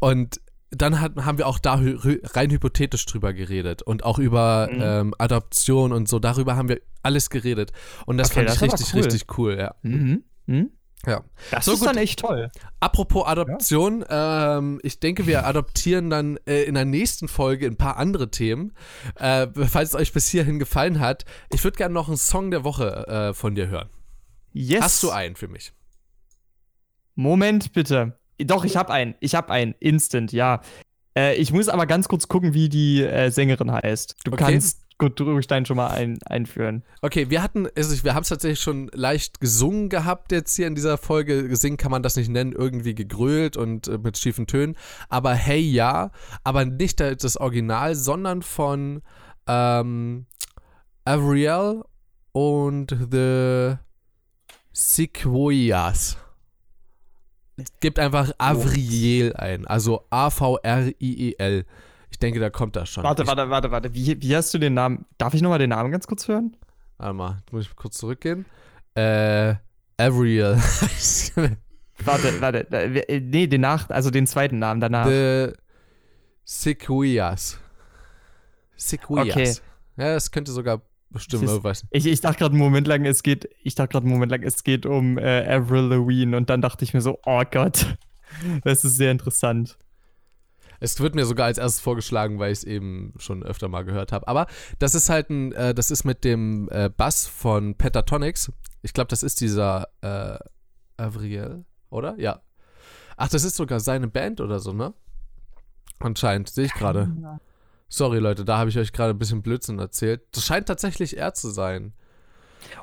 [0.00, 4.80] und dann hat, haben wir auch da rein hypothetisch drüber geredet und auch über Mhm.
[4.82, 6.18] ähm, Adoption und so.
[6.18, 7.72] Darüber haben wir alles geredet.
[8.06, 9.02] Und das Okay, fand das ich richtig, cool.
[9.02, 9.74] richtig cool, ja.
[9.82, 10.24] mhm.
[10.46, 10.70] Mhm.
[11.06, 11.22] Ja.
[11.50, 11.88] das So ist gut.
[11.88, 12.50] dann echt toll.
[12.80, 17.96] Apropos Adoption, ähm, ich denke, wir adoptieren dann äh, in der nächsten Folge ein paar
[17.96, 18.72] andere Themen.
[19.16, 22.64] Äh, falls es euch bis hierhin gefallen hat, ich würde gerne noch einen Song der
[22.64, 23.88] Woche äh, von dir hören.
[24.52, 24.82] Yes.
[24.82, 25.72] Hast du einen für mich?
[27.14, 28.18] Moment, bitte.
[28.40, 29.14] Doch, ich habe einen.
[29.20, 29.74] Ich habe einen.
[29.80, 30.60] Instant, ja.
[31.16, 34.16] Äh, ich muss aber ganz kurz gucken, wie die äh, Sängerin heißt.
[34.24, 34.44] Du Okay.
[34.44, 36.82] kannst gut ruhig deinen schon mal ein, einführen.
[37.02, 40.74] Okay, wir hatten, also wir haben es tatsächlich schon leicht gesungen gehabt jetzt hier in
[40.74, 41.48] dieser Folge.
[41.48, 44.76] Gesingen kann man das nicht nennen, irgendwie gegrölt und äh, mit schiefen Tönen.
[45.08, 46.10] Aber hey ja,
[46.42, 49.02] aber nicht da- das Original, sondern von
[49.46, 50.26] ähm,
[51.04, 51.84] Avriel
[52.32, 53.76] und The
[54.72, 56.16] Sequoias.
[57.80, 61.64] Gibt einfach Avriel ein, also A-V-R-I-E-L.
[62.18, 63.04] Ich denke, da kommt das schon.
[63.04, 63.94] Warte, ich, warte, warte, warte.
[63.94, 65.06] Wie, wie hast du den Namen?
[65.18, 66.56] Darf ich nochmal den Namen ganz kurz hören?
[66.96, 68.44] Warte mal, muss ich kurz zurückgehen.
[68.96, 69.54] Äh,
[69.98, 70.60] Avriel.
[72.04, 72.70] Warte, warte.
[72.72, 75.06] äh, Nee, den nach, also den zweiten Namen danach.
[75.06, 75.52] The
[76.44, 77.60] Sequoias.
[78.76, 79.28] Sequoias.
[79.28, 79.54] Okay.
[79.96, 81.86] Ja, das könnte sogar bestimmt Das ist-.
[81.92, 84.42] Ich, ich dachte gerade einen Moment lang, es geht, ich dachte gerade einen Moment lang,
[84.42, 87.96] es geht um äh, Avril Lavigne und dann dachte ich mir so, oh Gott,
[88.64, 89.78] das ist sehr interessant.
[90.80, 94.12] Es wird mir sogar als erstes vorgeschlagen, weil ich es eben schon öfter mal gehört
[94.12, 94.28] habe.
[94.28, 94.46] Aber
[94.78, 98.52] das ist halt ein, äh, das ist mit dem äh, Bass von Pentatonix.
[98.82, 100.38] Ich glaube, das ist dieser äh,
[100.96, 102.18] Avriel, oder?
[102.18, 102.42] Ja.
[103.16, 104.94] Ach, das ist sogar seine Band oder so, ne?
[105.98, 107.40] Anscheinend, sehe ich gerade.
[107.88, 110.22] Sorry, Leute, da habe ich euch gerade ein bisschen Blödsinn erzählt.
[110.32, 111.94] Das scheint tatsächlich er zu sein.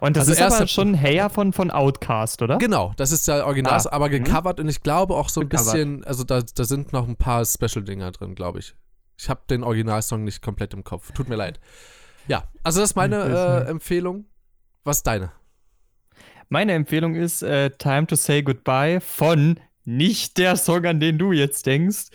[0.02, 2.58] Und das Also ist aber schon Hair von, von Outcast, oder?
[2.58, 4.24] Genau, das ist der Original, Ah, aber mhm.
[4.24, 5.74] gecovert und ich glaube auch so ein Gecovert.
[5.74, 8.76] bisschen, also da, da sind noch ein paar Special-Dinger drin, glaube ich.
[9.18, 11.12] Ich habe den Originalsong nicht komplett im Kopf.
[11.14, 11.60] Tut mir leid.
[12.28, 14.26] Ja, also das ist meine ist- äh, Empfehlung.
[14.84, 15.32] Was ist deine?
[16.50, 21.32] Meine Empfehlung ist äh, Time to Say Goodbye von nicht der Song, an den du
[21.32, 22.08] jetzt denkst,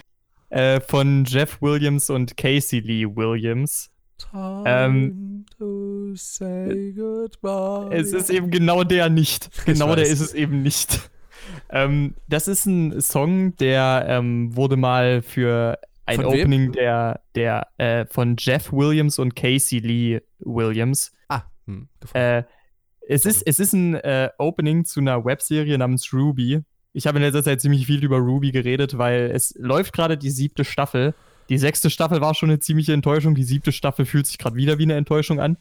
[0.50, 3.90] äh, von Jeff Williams und Casey Lee Williams.
[4.31, 7.95] Time Ähm, to say goodbye.
[7.95, 9.51] Es ist eben genau der nicht.
[9.64, 11.11] Genau der ist es eben nicht.
[11.71, 16.41] Ähm, das ist ein Song, der ähm, wurde mal für ein Von wem?
[16.41, 21.12] Opening der, der äh, von Jeff Williams und Casey Lee Williams.
[21.29, 21.89] ah, hm.
[22.12, 22.43] Äh,
[23.09, 26.62] es, ist, es ist ein äh, Opening zu einer Webserie namens Ruby.
[26.93, 30.31] Ich habe in letzter Zeit ziemlich viel über Ruby geredet, weil es läuft gerade die
[30.31, 31.14] siebte Staffel.
[31.51, 33.34] Die sechste Staffel war schon eine ziemliche Enttäuschung.
[33.34, 35.59] Die siebte Staffel fühlt sich gerade wieder wie eine Enttäuschung an.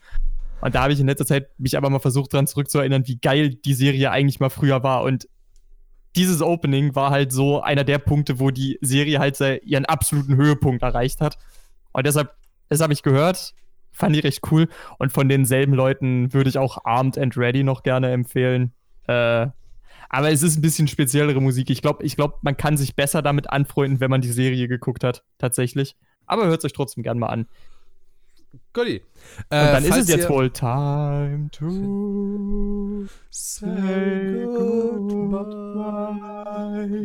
[0.61, 3.55] Und da habe ich in letzter Zeit mich aber mal versucht, daran zurückzuerinnern, wie geil
[3.55, 5.03] die Serie eigentlich mal früher war.
[5.03, 5.27] Und
[6.15, 10.83] dieses Opening war halt so einer der Punkte, wo die Serie halt ihren absoluten Höhepunkt
[10.83, 11.39] erreicht hat.
[11.91, 12.35] Und deshalb,
[12.67, 13.55] das habe ich gehört,
[13.91, 14.67] fand ich recht cool.
[14.99, 18.73] Und von denselben Leuten würde ich auch Armed and Ready noch gerne empfehlen.
[19.07, 19.47] Äh,
[20.09, 21.69] aber es ist ein bisschen speziellere Musik.
[21.69, 25.03] Ich glaube, ich glaub, man kann sich besser damit anfreunden, wenn man die Serie geguckt
[25.03, 25.95] hat, tatsächlich.
[26.25, 27.47] Aber hört euch trotzdem gern mal an.
[28.73, 29.01] Goodie.
[29.49, 35.99] Und dann ist es jetzt wohl Time to Say goodbye.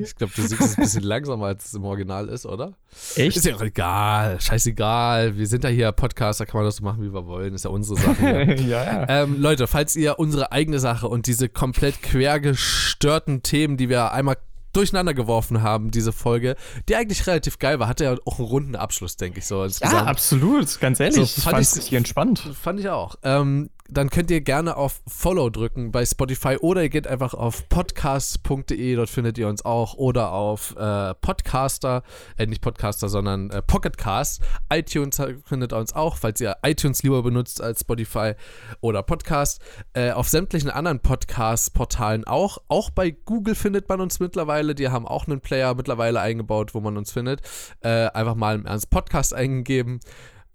[0.01, 2.73] Ich glaube, du singst es ein bisschen langsamer, als es im Original ist, oder?
[3.17, 3.37] Echt?
[3.37, 4.41] Ist ja auch egal.
[4.41, 5.37] Scheißegal.
[5.37, 7.55] Wir sind ja hier Podcast, da kann man das so machen, wie wir wollen.
[7.55, 8.55] Ist ja unsere Sache.
[8.69, 9.07] ja.
[9.09, 14.37] ähm, Leute, falls ihr unsere eigene Sache und diese komplett quergestörten Themen, die wir einmal
[14.77, 16.57] durcheinander geworfen haben, diese Folge,
[16.89, 19.65] die eigentlich relativ geil war, hatte ja auch einen runden Abschluss, denke ich so.
[19.65, 20.81] Ja, absolut.
[20.81, 22.43] Ganz ehrlich, So, ich fand fand ich- richtig entspannt.
[22.61, 23.17] Fand ich auch.
[23.23, 27.69] Ähm, dann könnt ihr gerne auf Follow drücken bei Spotify oder ihr geht einfach auf
[27.69, 32.03] podcast.de, dort findet ihr uns auch, oder auf äh, Podcaster,
[32.39, 34.43] äh, nicht Podcaster, sondern äh, Pocketcast.
[34.73, 38.33] iTunes findet ihr uns auch, falls ihr iTunes lieber benutzt als Spotify
[38.81, 39.61] oder Podcast.
[39.93, 42.59] Äh, auf sämtlichen anderen Podcast-Portalen auch.
[42.69, 44.75] Auch bei Google findet man uns mittlerweile.
[44.75, 47.43] Die haben auch einen Player mittlerweile eingebaut, wo man uns findet.
[47.81, 50.01] Äh, einfach mal im Ernst Podcast eingeben.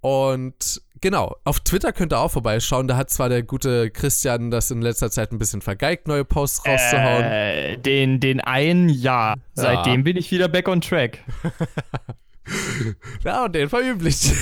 [0.01, 2.87] Und genau, auf Twitter könnt ihr auch vorbeischauen.
[2.87, 6.65] Da hat zwar der gute Christian das in letzter Zeit ein bisschen vergeigt, neue Posts
[6.65, 7.23] rauszuhauen.
[7.23, 9.35] Äh, den, den einen, ja.
[9.53, 11.19] Seitdem bin ich wieder back on track.
[13.23, 14.33] Ja, und den verüblich.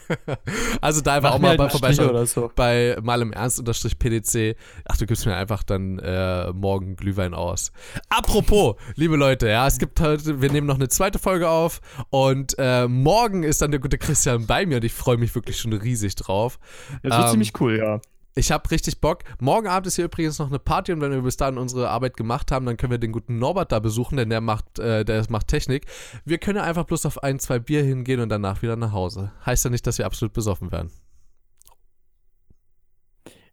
[0.80, 2.10] also da einfach Mach auch mal halt bei vorbeischauen.
[2.10, 2.50] oder so.
[2.54, 4.56] Bei mal im Ernst unterstrich PDC.
[4.86, 7.72] Ach, du gibst mir einfach dann äh, morgen Glühwein aus.
[8.08, 11.80] Apropos, liebe Leute, ja, es gibt heute, wir nehmen noch eine zweite Folge auf
[12.10, 15.58] und äh, morgen ist dann der gute Christian bei mir und ich freue mich wirklich
[15.58, 16.58] schon riesig drauf.
[17.02, 18.00] Das wird Ähm, ziemlich cool, ja.
[18.34, 19.24] Ich habe richtig Bock.
[19.40, 22.16] Morgen Abend ist hier übrigens noch eine Party und wenn wir bis dahin unsere Arbeit
[22.16, 25.24] gemacht haben, dann können wir den guten Norbert da besuchen, denn der macht, äh, der
[25.30, 25.86] macht Technik.
[26.24, 29.32] Wir können einfach bloß auf ein, zwei Bier hingehen und danach wieder nach Hause.
[29.44, 30.90] Heißt ja nicht, dass wir absolut besoffen werden.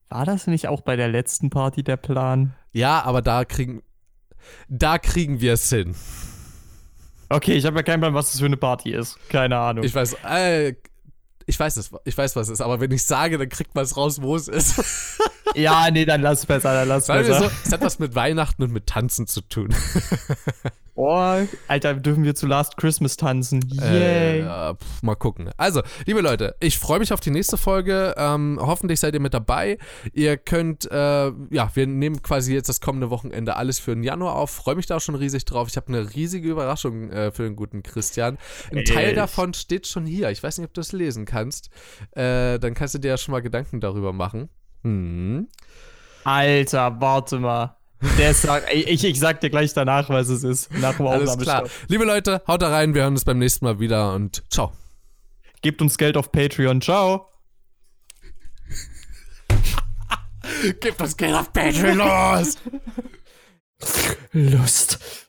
[0.10, 2.56] War das nicht auch bei der letzten Party der Plan?
[2.72, 3.82] Ja, aber da kriegen,
[4.70, 5.96] da kriegen wir es hin.
[7.30, 9.18] Okay, ich habe ja keinen Plan, was das für eine Party ist.
[9.30, 9.84] Keine Ahnung.
[9.84, 10.76] Ich weiß, äh,
[11.48, 13.86] ich weiß es, ich weiß, was es ist, aber wenn ich sage, dann kriegt man
[13.86, 15.20] es raus, wo es ist.
[15.56, 17.40] ja, nee, dann lass besser, dann lass wir besser.
[17.40, 19.74] so, es hat was mit Weihnachten und mit Tanzen zu tun.
[21.00, 23.64] Oh, Alter, dürfen wir zu Last Christmas tanzen.
[23.80, 24.40] Äh, Yay.
[24.40, 25.52] ja, pf, mal gucken.
[25.56, 28.16] Also, liebe Leute, ich freue mich auf die nächste Folge.
[28.18, 29.78] Ähm, hoffentlich seid ihr mit dabei.
[30.14, 34.38] Ihr könnt, äh, ja, wir nehmen quasi jetzt das kommende Wochenende alles für den Januar
[34.38, 34.50] auf.
[34.50, 35.68] Freue mich da schon riesig drauf.
[35.70, 38.40] Ich habe eine riesige Überraschung äh, für den guten Christian.
[38.72, 39.18] Ein Teil Echt?
[39.18, 40.32] davon steht schon hier.
[40.32, 41.70] Ich weiß nicht, ob du es lesen kannst.
[42.14, 44.50] Äh, dann kannst du dir ja schon mal Gedanken darüber machen.
[44.84, 45.48] Hm.
[46.24, 47.77] Alter, warte mal.
[48.18, 48.36] Der
[48.68, 50.72] ey, ich, ich sag dir gleich danach, was es ist.
[50.74, 51.68] Nach dem Alles klar.
[51.88, 52.94] Liebe Leute, haut da rein.
[52.94, 54.74] Wir hören uns beim nächsten Mal wieder und ciao.
[55.62, 56.82] Gebt uns Geld auf Patreon.
[56.82, 57.30] Ciao.
[60.80, 62.58] Gebt uns Geld auf Patreon los!
[64.32, 65.27] Lust.